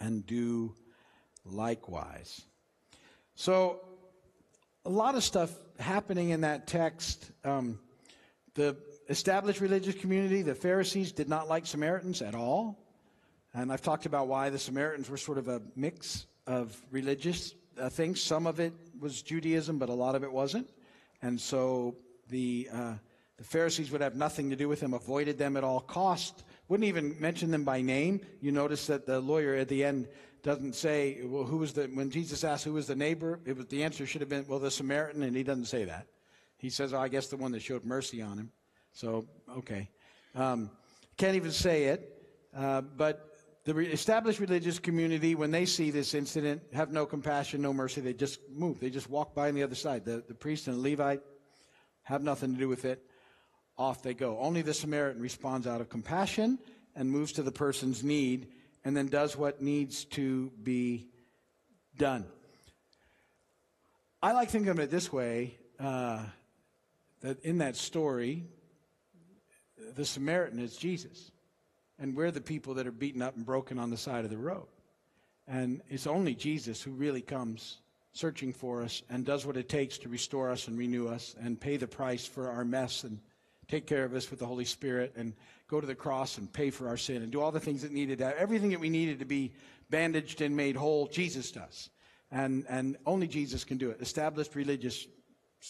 and 0.00 0.24
do 0.24 0.74
likewise. 1.44 2.40
So, 3.34 3.82
a 4.86 4.90
lot 4.90 5.14
of 5.14 5.22
stuff 5.24 5.50
happening 5.78 6.30
in 6.30 6.40
that 6.40 6.66
text. 6.66 7.32
Um, 7.44 7.80
the 8.54 8.78
established 9.10 9.60
religious 9.60 9.96
community, 9.96 10.40
the 10.40 10.54
Pharisees, 10.54 11.10
did 11.10 11.28
not 11.28 11.48
like 11.48 11.66
Samaritans 11.66 12.22
at 12.22 12.34
all. 12.34 12.78
And 13.52 13.72
I've 13.72 13.82
talked 13.82 14.06
about 14.06 14.28
why 14.28 14.48
the 14.50 14.58
Samaritans 14.58 15.10
were 15.10 15.16
sort 15.16 15.36
of 15.36 15.48
a 15.48 15.60
mix 15.74 16.26
of 16.46 16.80
religious 16.92 17.54
uh, 17.78 17.88
things. 17.88 18.22
Some 18.22 18.46
of 18.46 18.60
it 18.60 18.72
was 19.00 19.20
Judaism, 19.20 19.78
but 19.78 19.88
a 19.88 19.92
lot 19.92 20.14
of 20.14 20.22
it 20.22 20.32
wasn't. 20.32 20.70
And 21.22 21.40
so 21.40 21.96
the, 22.28 22.68
uh, 22.72 22.94
the 23.36 23.44
Pharisees 23.44 23.90
would 23.90 24.00
have 24.00 24.14
nothing 24.14 24.48
to 24.50 24.56
do 24.56 24.68
with 24.68 24.78
them, 24.78 24.94
avoided 24.94 25.36
them 25.38 25.56
at 25.56 25.64
all 25.64 25.80
cost, 25.80 26.44
wouldn't 26.68 26.86
even 26.86 27.16
mention 27.18 27.50
them 27.50 27.64
by 27.64 27.82
name. 27.82 28.20
You 28.40 28.52
notice 28.52 28.86
that 28.86 29.06
the 29.06 29.18
lawyer 29.18 29.56
at 29.56 29.68
the 29.68 29.84
end 29.84 30.06
doesn't 30.44 30.76
say, 30.76 31.18
well, 31.24 31.42
who 31.42 31.56
was 31.56 31.72
the, 31.72 31.86
when 31.86 32.10
Jesus 32.10 32.44
asked 32.44 32.64
who 32.64 32.74
was 32.74 32.86
the 32.86 32.94
neighbor, 32.94 33.40
it 33.44 33.56
was, 33.56 33.66
the 33.66 33.82
answer 33.82 34.06
should 34.06 34.20
have 34.20 34.30
been, 34.30 34.46
well, 34.46 34.60
the 34.60 34.70
Samaritan, 34.70 35.24
and 35.24 35.36
he 35.36 35.42
doesn't 35.42 35.64
say 35.64 35.84
that. 35.84 36.06
He 36.58 36.70
says, 36.70 36.94
oh, 36.94 37.00
I 37.00 37.08
guess 37.08 37.26
the 37.26 37.36
one 37.36 37.50
that 37.52 37.62
showed 37.62 37.84
mercy 37.84 38.22
on 38.22 38.38
him. 38.38 38.52
So, 38.92 39.26
okay. 39.58 39.88
Um, 40.34 40.70
can't 41.16 41.36
even 41.36 41.52
say 41.52 41.84
it. 41.84 42.16
Uh, 42.56 42.80
but 42.80 43.36
the 43.64 43.74
re- 43.74 43.86
established 43.86 44.40
religious 44.40 44.78
community, 44.78 45.34
when 45.34 45.50
they 45.50 45.66
see 45.66 45.90
this 45.90 46.14
incident, 46.14 46.62
have 46.72 46.90
no 46.90 47.06
compassion, 47.06 47.62
no 47.62 47.72
mercy. 47.72 48.00
They 48.00 48.14
just 48.14 48.40
move. 48.50 48.80
They 48.80 48.90
just 48.90 49.10
walk 49.10 49.34
by 49.34 49.48
on 49.48 49.54
the 49.54 49.62
other 49.62 49.74
side. 49.74 50.04
The, 50.04 50.24
the 50.26 50.34
priest 50.34 50.66
and 50.66 50.76
the 50.76 50.90
Levite 50.90 51.20
have 52.02 52.22
nothing 52.22 52.54
to 52.54 52.58
do 52.58 52.68
with 52.68 52.84
it. 52.84 53.02
Off 53.78 54.02
they 54.02 54.14
go. 54.14 54.38
Only 54.38 54.62
the 54.62 54.74
Samaritan 54.74 55.22
responds 55.22 55.66
out 55.66 55.80
of 55.80 55.88
compassion 55.88 56.58
and 56.94 57.10
moves 57.10 57.32
to 57.32 57.42
the 57.42 57.52
person's 57.52 58.02
need 58.02 58.48
and 58.84 58.96
then 58.96 59.06
does 59.06 59.36
what 59.36 59.62
needs 59.62 60.04
to 60.06 60.50
be 60.62 61.08
done. 61.96 62.26
I 64.22 64.32
like 64.32 64.50
thinking 64.50 64.70
of 64.70 64.78
it 64.80 64.90
this 64.90 65.12
way 65.12 65.56
uh, 65.78 66.24
that 67.20 67.42
in 67.42 67.58
that 67.58 67.76
story, 67.76 68.44
the 69.94 70.04
Samaritan 70.04 70.58
is 70.58 70.76
Jesus. 70.76 71.30
And 71.98 72.16
we're 72.16 72.30
the 72.30 72.40
people 72.40 72.74
that 72.74 72.86
are 72.86 72.92
beaten 72.92 73.22
up 73.22 73.36
and 73.36 73.44
broken 73.44 73.78
on 73.78 73.90
the 73.90 73.96
side 73.96 74.24
of 74.24 74.30
the 74.30 74.38
road. 74.38 74.66
And 75.46 75.82
it's 75.88 76.06
only 76.06 76.34
Jesus 76.34 76.82
who 76.82 76.92
really 76.92 77.20
comes 77.20 77.78
searching 78.12 78.52
for 78.52 78.82
us 78.82 79.02
and 79.10 79.24
does 79.24 79.46
what 79.46 79.56
it 79.56 79.68
takes 79.68 79.98
to 79.98 80.08
restore 80.08 80.50
us 80.50 80.68
and 80.68 80.78
renew 80.78 81.08
us 81.08 81.34
and 81.40 81.60
pay 81.60 81.76
the 81.76 81.86
price 81.86 82.26
for 82.26 82.50
our 82.50 82.64
mess 82.64 83.04
and 83.04 83.20
take 83.68 83.86
care 83.86 84.04
of 84.04 84.14
us 84.14 84.30
with 84.30 84.40
the 84.40 84.46
Holy 84.46 84.64
Spirit 84.64 85.12
and 85.16 85.34
go 85.68 85.80
to 85.80 85.86
the 85.86 85.94
cross 85.94 86.38
and 86.38 86.52
pay 86.52 86.70
for 86.70 86.88
our 86.88 86.96
sin 86.96 87.22
and 87.22 87.30
do 87.30 87.40
all 87.40 87.52
the 87.52 87.60
things 87.60 87.82
that 87.82 87.92
needed 87.92 88.20
everything 88.20 88.70
that 88.70 88.80
we 88.80 88.90
needed 88.90 89.20
to 89.20 89.24
be 89.24 89.52
bandaged 89.90 90.40
and 90.40 90.56
made 90.56 90.76
whole 90.76 91.06
jesus 91.06 91.52
does. 91.52 91.90
And 92.32 92.64
and 92.68 92.96
only 93.06 93.28
jesus 93.28 93.64
can 93.64 93.78
do 93.78 93.90
it. 93.90 94.00
Established 94.00 94.54
religious 94.56 95.06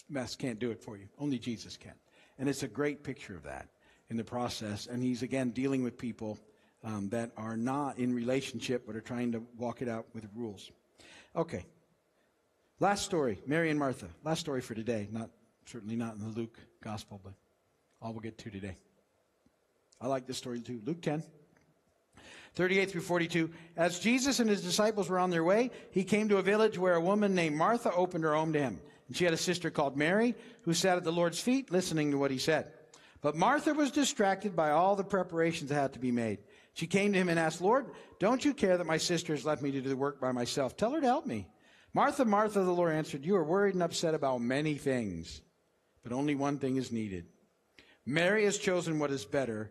mess 0.09 0.35
can't 0.35 0.59
do 0.59 0.71
it 0.71 0.79
for 0.79 0.97
you. 0.97 1.07
Only 1.19 1.37
jesus 1.37 1.77
can. 1.77 1.93
And 2.39 2.49
it's 2.49 2.63
a 2.63 2.67
great 2.67 3.03
picture 3.03 3.35
of 3.35 3.43
that 3.43 3.67
in 4.11 4.17
the 4.17 4.23
process. 4.23 4.85
And 4.85 5.01
he's 5.01 5.23
again 5.23 5.49
dealing 5.51 5.83
with 5.83 5.97
people 5.97 6.37
um, 6.83 7.09
that 7.09 7.31
are 7.37 7.57
not 7.57 7.97
in 7.97 8.13
relationship 8.13 8.83
but 8.85 8.95
are 8.95 9.01
trying 9.01 9.31
to 9.31 9.41
walk 9.57 9.81
it 9.81 9.87
out 9.87 10.05
with 10.13 10.27
rules. 10.35 10.69
Okay. 11.35 11.65
Last 12.79 13.05
story 13.05 13.41
Mary 13.47 13.71
and 13.71 13.79
Martha. 13.79 14.07
Last 14.23 14.41
story 14.41 14.61
for 14.61 14.75
today. 14.75 15.07
Not 15.11 15.29
certainly 15.65 15.95
not 15.95 16.15
in 16.15 16.19
the 16.19 16.39
Luke 16.39 16.59
gospel, 16.83 17.21
but 17.23 17.33
all 18.01 18.11
we'll 18.11 18.19
get 18.19 18.37
to 18.39 18.51
today. 18.51 18.75
I 19.99 20.07
like 20.07 20.27
this 20.27 20.37
story 20.37 20.59
too. 20.59 20.81
Luke 20.85 21.01
10. 21.01 21.23
38 22.55 22.91
through 22.91 23.01
42. 23.01 23.49
As 23.77 23.99
Jesus 23.99 24.41
and 24.41 24.49
his 24.49 24.61
disciples 24.61 25.07
were 25.07 25.19
on 25.19 25.29
their 25.29 25.43
way, 25.43 25.71
he 25.91 26.03
came 26.03 26.27
to 26.27 26.37
a 26.37 26.41
village 26.41 26.77
where 26.77 26.95
a 26.95 27.01
woman 27.01 27.33
named 27.33 27.55
Martha 27.55 27.93
opened 27.93 28.25
her 28.25 28.35
home 28.35 28.51
to 28.51 28.59
him. 28.59 28.81
And 29.07 29.15
she 29.15 29.23
had 29.23 29.33
a 29.33 29.37
sister 29.37 29.69
called 29.69 29.95
Mary 29.95 30.35
who 30.63 30.73
sat 30.73 30.97
at 30.97 31.05
the 31.05 31.13
Lord's 31.13 31.39
feet 31.39 31.71
listening 31.71 32.11
to 32.11 32.17
what 32.17 32.29
he 32.29 32.37
said. 32.37 32.73
But 33.21 33.35
Martha 33.35 33.73
was 33.73 33.91
distracted 33.91 34.55
by 34.55 34.71
all 34.71 34.95
the 34.95 35.03
preparations 35.03 35.69
that 35.69 35.75
had 35.75 35.93
to 35.93 35.99
be 35.99 36.11
made. 36.11 36.39
She 36.73 36.87
came 36.87 37.13
to 37.13 37.19
him 37.19 37.29
and 37.29 37.39
asked, 37.39 37.61
Lord, 37.61 37.87
don't 38.19 38.43
you 38.43 38.53
care 38.53 38.77
that 38.77 38.87
my 38.87 38.97
sister 38.97 39.33
has 39.33 39.45
left 39.45 39.61
me 39.61 39.71
to 39.71 39.81
do 39.81 39.89
the 39.89 39.95
work 39.95 40.19
by 40.19 40.31
myself? 40.31 40.75
Tell 40.75 40.91
her 40.91 41.01
to 41.01 41.07
help 41.07 41.25
me. 41.25 41.47
Martha, 41.93 42.25
Martha, 42.25 42.63
the 42.63 42.71
Lord 42.71 42.93
answered, 42.93 43.25
You 43.25 43.35
are 43.35 43.43
worried 43.43 43.75
and 43.75 43.83
upset 43.83 44.15
about 44.15 44.41
many 44.41 44.75
things, 44.75 45.41
but 46.03 46.13
only 46.13 46.35
one 46.35 46.57
thing 46.57 46.77
is 46.77 46.91
needed. 46.91 47.25
Mary 48.05 48.45
has 48.45 48.57
chosen 48.57 48.97
what 48.97 49.11
is 49.11 49.25
better, 49.25 49.69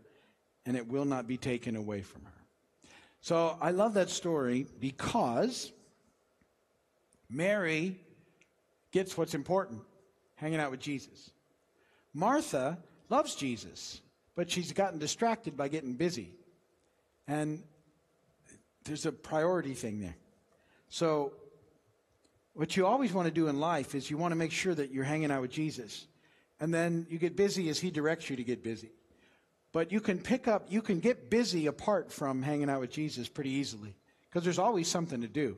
and 0.66 0.76
it 0.76 0.86
will 0.86 1.06
not 1.06 1.26
be 1.26 1.36
taken 1.36 1.74
away 1.74 2.02
from 2.02 2.24
her. 2.24 2.30
So 3.20 3.56
I 3.60 3.70
love 3.70 3.94
that 3.94 4.10
story 4.10 4.66
because 4.78 5.72
Mary 7.28 7.98
gets 8.92 9.16
what's 9.16 9.34
important 9.34 9.80
hanging 10.36 10.60
out 10.60 10.70
with 10.70 10.80
Jesus. 10.80 11.30
Martha 12.14 12.78
loves 13.10 13.34
Jesus, 13.34 14.00
but 14.34 14.50
she's 14.50 14.72
gotten 14.72 14.98
distracted 14.98 15.56
by 15.56 15.68
getting 15.68 15.94
busy. 15.94 16.32
And 17.26 17.62
there's 18.84 19.06
a 19.06 19.12
priority 19.12 19.74
thing 19.74 20.00
there. 20.00 20.16
So, 20.88 21.32
what 22.54 22.76
you 22.76 22.86
always 22.86 23.12
want 23.12 23.26
to 23.26 23.34
do 23.34 23.48
in 23.48 23.60
life 23.60 23.94
is 23.94 24.10
you 24.10 24.18
want 24.18 24.32
to 24.32 24.36
make 24.36 24.52
sure 24.52 24.74
that 24.74 24.90
you're 24.90 25.04
hanging 25.04 25.30
out 25.30 25.40
with 25.40 25.52
Jesus. 25.52 26.06
And 26.58 26.74
then 26.74 27.06
you 27.08 27.18
get 27.18 27.36
busy 27.36 27.68
as 27.68 27.78
He 27.78 27.90
directs 27.90 28.28
you 28.28 28.36
to 28.36 28.44
get 28.44 28.62
busy. 28.62 28.90
But 29.72 29.92
you 29.92 30.00
can 30.00 30.18
pick 30.18 30.48
up, 30.48 30.66
you 30.68 30.82
can 30.82 30.98
get 30.98 31.30
busy 31.30 31.66
apart 31.66 32.10
from 32.10 32.42
hanging 32.42 32.68
out 32.68 32.80
with 32.80 32.90
Jesus 32.90 33.28
pretty 33.28 33.50
easily 33.50 33.94
because 34.28 34.42
there's 34.42 34.58
always 34.58 34.88
something 34.88 35.20
to 35.20 35.28
do. 35.28 35.56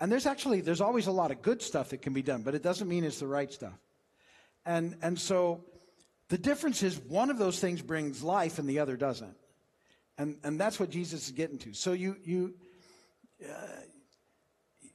And 0.00 0.12
there's 0.12 0.26
actually, 0.26 0.60
there's 0.60 0.80
always 0.80 1.06
a 1.06 1.12
lot 1.12 1.30
of 1.30 1.40
good 1.40 1.62
stuff 1.62 1.90
that 1.90 2.02
can 2.02 2.12
be 2.12 2.22
done, 2.22 2.42
but 2.42 2.54
it 2.54 2.62
doesn't 2.62 2.88
mean 2.88 3.04
it's 3.04 3.20
the 3.20 3.26
right 3.26 3.50
stuff. 3.50 3.78
And, 4.66 4.96
and 5.02 5.18
so 5.18 5.64
the 6.28 6.38
difference 6.38 6.82
is 6.82 6.98
one 6.98 7.30
of 7.30 7.38
those 7.38 7.58
things 7.58 7.82
brings 7.82 8.22
life 8.22 8.58
and 8.58 8.68
the 8.68 8.78
other 8.78 8.96
doesn't. 8.96 9.36
And, 10.16 10.36
and 10.44 10.58
that's 10.58 10.78
what 10.78 10.90
Jesus 10.90 11.26
is 11.26 11.32
getting 11.32 11.58
to. 11.58 11.74
So 11.74 11.92
you, 11.92 12.16
you, 12.24 12.54
uh, 13.42 13.66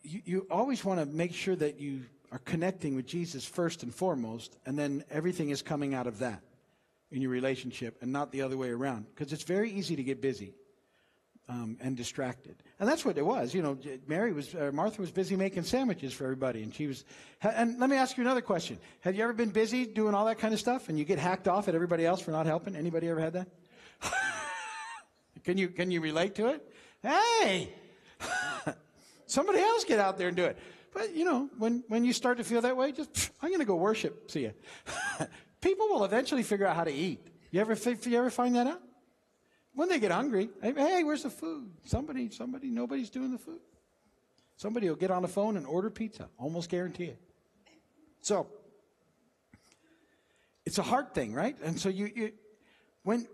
you, 0.01 0.21
you 0.25 0.47
always 0.49 0.83
want 0.83 0.99
to 0.99 1.05
make 1.05 1.33
sure 1.33 1.55
that 1.55 1.79
you 1.79 2.01
are 2.31 2.39
connecting 2.39 2.95
with 2.95 3.05
Jesus 3.05 3.43
first 3.43 3.83
and 3.83 3.93
foremost, 3.93 4.55
and 4.65 4.77
then 4.77 5.03
everything 5.09 5.49
is 5.49 5.61
coming 5.61 5.93
out 5.93 6.07
of 6.07 6.19
that 6.19 6.41
in 7.11 7.21
your 7.21 7.31
relationship 7.31 7.97
and 8.01 8.11
not 8.11 8.31
the 8.31 8.41
other 8.41 8.55
way 8.55 8.69
around. 8.69 9.07
Because 9.13 9.33
it's 9.33 9.43
very 9.43 9.71
easy 9.71 9.95
to 9.95 10.03
get 10.03 10.21
busy 10.21 10.53
um, 11.49 11.77
and 11.81 11.97
distracted. 11.97 12.55
And 12.79 12.88
that's 12.88 13.03
what 13.03 13.17
it 13.17 13.25
was. 13.25 13.53
You 13.53 13.63
know, 13.63 13.77
Mary 14.07 14.31
was, 14.31 14.53
uh, 14.53 14.69
Martha 14.71 15.01
was 15.01 15.12
busy 15.12 15.35
making 15.35 15.63
sandwiches 15.63 16.13
for 16.13 16.23
everybody, 16.23 16.62
and 16.62 16.73
she 16.73 16.88
was. 16.88 17.03
And 17.41 17.79
let 17.79 17.89
me 17.89 17.97
ask 17.97 18.15
you 18.15 18.23
another 18.23 18.41
question: 18.41 18.77
Have 19.01 19.15
you 19.15 19.23
ever 19.23 19.33
been 19.33 19.49
busy 19.49 19.85
doing 19.85 20.13
all 20.13 20.25
that 20.27 20.38
kind 20.38 20.53
of 20.53 20.59
stuff, 20.59 20.88
and 20.88 20.97
you 20.97 21.05
get 21.05 21.17
hacked 21.17 21.47
off 21.47 21.67
at 21.67 21.75
everybody 21.75 22.05
else 22.05 22.21
for 22.21 22.31
not 22.31 22.45
helping? 22.45 22.75
Anybody 22.75 23.09
ever 23.09 23.19
had 23.19 23.33
that? 23.33 23.47
can 25.43 25.57
you 25.57 25.69
can 25.69 25.89
you 25.89 25.99
relate 26.01 26.35
to 26.35 26.47
it? 26.49 26.71
Hey, 27.01 27.73
somebody 29.25 29.59
else 29.59 29.83
get 29.83 29.99
out 29.99 30.17
there 30.17 30.27
and 30.27 30.38
do 30.38 30.45
it. 30.45 30.57
But 30.93 31.15
you 31.15 31.25
know, 31.25 31.49
when 31.57 31.83
when 31.88 32.05
you 32.05 32.13
start 32.13 32.38
to 32.38 32.43
feel 32.43 32.62
that 32.62 32.77
way, 32.77 32.91
just 32.91 33.31
I'm 33.41 33.49
going 33.49 33.59
to 33.59 33.65
go 33.65 33.75
worship. 33.75 34.29
See 34.29 34.43
ya. 34.43 34.51
People 35.62 35.88
will 35.89 36.05
eventually 36.05 36.43
figure 36.43 36.67
out 36.67 36.75
how 36.75 36.83
to 36.83 36.93
eat. 36.93 37.19
You 37.51 37.59
ever 37.59 37.73
you 37.73 38.17
ever 38.17 38.29
find 38.29 38.55
that 38.55 38.67
out? 38.67 38.81
When 39.73 39.88
they 39.88 39.99
get 39.99 40.12
hungry, 40.12 40.49
hey, 40.62 41.03
where's 41.03 41.23
the 41.23 41.29
food? 41.29 41.69
Somebody, 41.86 42.29
somebody, 42.29 42.69
nobody's 42.69 43.10
doing 43.10 43.32
the 43.32 43.38
food. 43.38 43.60
Somebody 44.58 44.89
will 44.89 44.97
get 44.97 45.12
on 45.12 45.21
the 45.21 45.27
phone 45.27 45.55
and 45.55 45.65
order 45.65 45.89
pizza. 45.89 46.27
Almost 46.38 46.69
guarantee 46.69 47.05
it. 47.05 47.19
So, 48.21 48.47
it's 50.65 50.77
a 50.77 50.84
hard 50.84 51.13
thing, 51.13 51.34
right? 51.34 51.55
And 51.63 51.79
so 51.79 51.89
you, 51.89 52.12
you 52.13 52.32
when, 53.03 53.27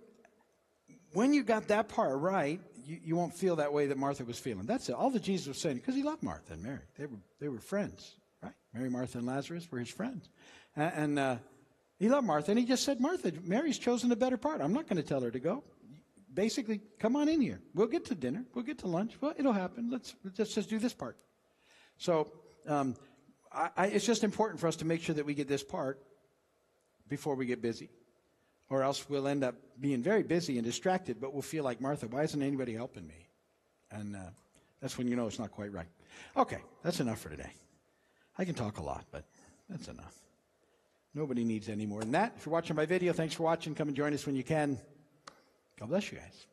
when 1.13 1.33
you 1.33 1.43
got 1.43 1.69
that 1.69 1.89
part 1.89 2.19
right, 2.19 2.61
you, 2.85 2.99
you 3.03 3.15
won't 3.15 3.33
feel 3.33 3.55
that 3.57 3.73
way 3.73 3.87
that 3.87 3.97
Martha 3.97 4.23
was 4.23 4.37
feeling. 4.37 4.65
That's 4.65 4.87
it. 4.89 4.93
All 4.95 5.09
that 5.09 5.23
Jesus 5.23 5.47
was 5.47 5.57
saying, 5.57 5.77
because 5.77 5.95
he 5.95 6.03
loved 6.03 6.21
Martha 6.23 6.53
and 6.53 6.63
Mary. 6.63 6.79
They 6.97 7.07
were, 7.07 7.17
they 7.41 7.49
were 7.49 7.59
friends, 7.59 8.15
right? 8.43 8.53
Mary, 8.73 8.89
Martha, 8.89 9.17
and 9.17 9.27
Lazarus 9.27 9.67
were 9.71 9.79
his 9.79 9.89
friends. 9.89 10.29
And, 10.75 10.93
and 10.95 11.19
uh, 11.19 11.35
he 11.97 12.07
loved 12.07 12.27
Martha, 12.27 12.51
and 12.51 12.59
he 12.59 12.65
just 12.65 12.83
said, 12.83 13.01
Martha, 13.01 13.33
Mary's 13.43 13.79
chosen 13.79 14.09
the 14.09 14.15
better 14.15 14.37
part. 14.37 14.61
I'm 14.61 14.73
not 14.73 14.87
going 14.87 15.01
to 15.01 15.07
tell 15.07 15.21
her 15.21 15.31
to 15.31 15.39
go 15.39 15.63
basically, 16.35 16.81
come 16.99 17.15
on 17.15 17.29
in 17.29 17.41
here. 17.41 17.61
We'll 17.73 17.87
get 17.87 18.05
to 18.05 18.15
dinner. 18.15 18.45
We'll 18.53 18.65
get 18.65 18.79
to 18.79 18.87
lunch. 18.87 19.13
Well, 19.21 19.33
it'll 19.37 19.53
happen. 19.53 19.89
Let's, 19.89 20.15
let's 20.37 20.53
just 20.53 20.69
do 20.69 20.77
this 20.77 20.93
part. 20.93 21.17
So 21.97 22.31
um, 22.67 22.95
I, 23.51 23.69
I, 23.77 23.85
it's 23.87 24.05
just 24.05 24.23
important 24.23 24.59
for 24.59 24.67
us 24.67 24.75
to 24.77 24.85
make 24.85 25.01
sure 25.01 25.15
that 25.15 25.25
we 25.25 25.33
get 25.33 25.47
this 25.47 25.63
part 25.63 26.01
before 27.07 27.35
we 27.35 27.45
get 27.45 27.61
busy. 27.61 27.89
Or 28.69 28.83
else 28.83 29.07
we'll 29.09 29.27
end 29.27 29.43
up 29.43 29.55
being 29.79 30.01
very 30.01 30.23
busy 30.23 30.57
and 30.57 30.65
distracted, 30.65 31.21
but 31.21 31.33
we'll 31.33 31.43
feel 31.43 31.63
like 31.63 31.79
Martha, 31.79 32.07
why 32.07 32.23
isn't 32.23 32.41
anybody 32.41 32.73
helping 32.73 33.07
me? 33.07 33.27
And 33.91 34.15
uh, 34.15 34.19
that's 34.81 34.97
when 34.97 35.07
you 35.07 35.15
know 35.15 35.27
it's 35.27 35.39
not 35.39 35.51
quite 35.51 35.71
right. 35.71 35.87
Okay, 36.35 36.59
that's 36.83 36.99
enough 36.99 37.19
for 37.19 37.29
today. 37.29 37.51
I 38.37 38.43
can 38.43 38.55
talk 38.55 38.79
a 38.79 38.83
lot, 38.83 39.05
but 39.11 39.23
that's 39.69 39.87
enough. 39.87 40.15
Nobody 41.13 41.45
needs 41.45 41.69
any 41.69 41.85
more 41.85 42.01
than 42.01 42.11
that. 42.11 42.33
If 42.37 42.45
you're 42.45 42.53
watching 42.53 42.75
my 42.75 42.85
video, 42.85 43.13
thanks 43.13 43.35
for 43.35 43.43
watching. 43.43 43.73
Come 43.73 43.87
and 43.87 43.95
join 43.95 44.13
us 44.13 44.25
when 44.25 44.35
you 44.35 44.43
can. 44.43 44.77
God 45.79 45.89
bless 45.89 46.11
you 46.11 46.17
guys. 46.17 46.47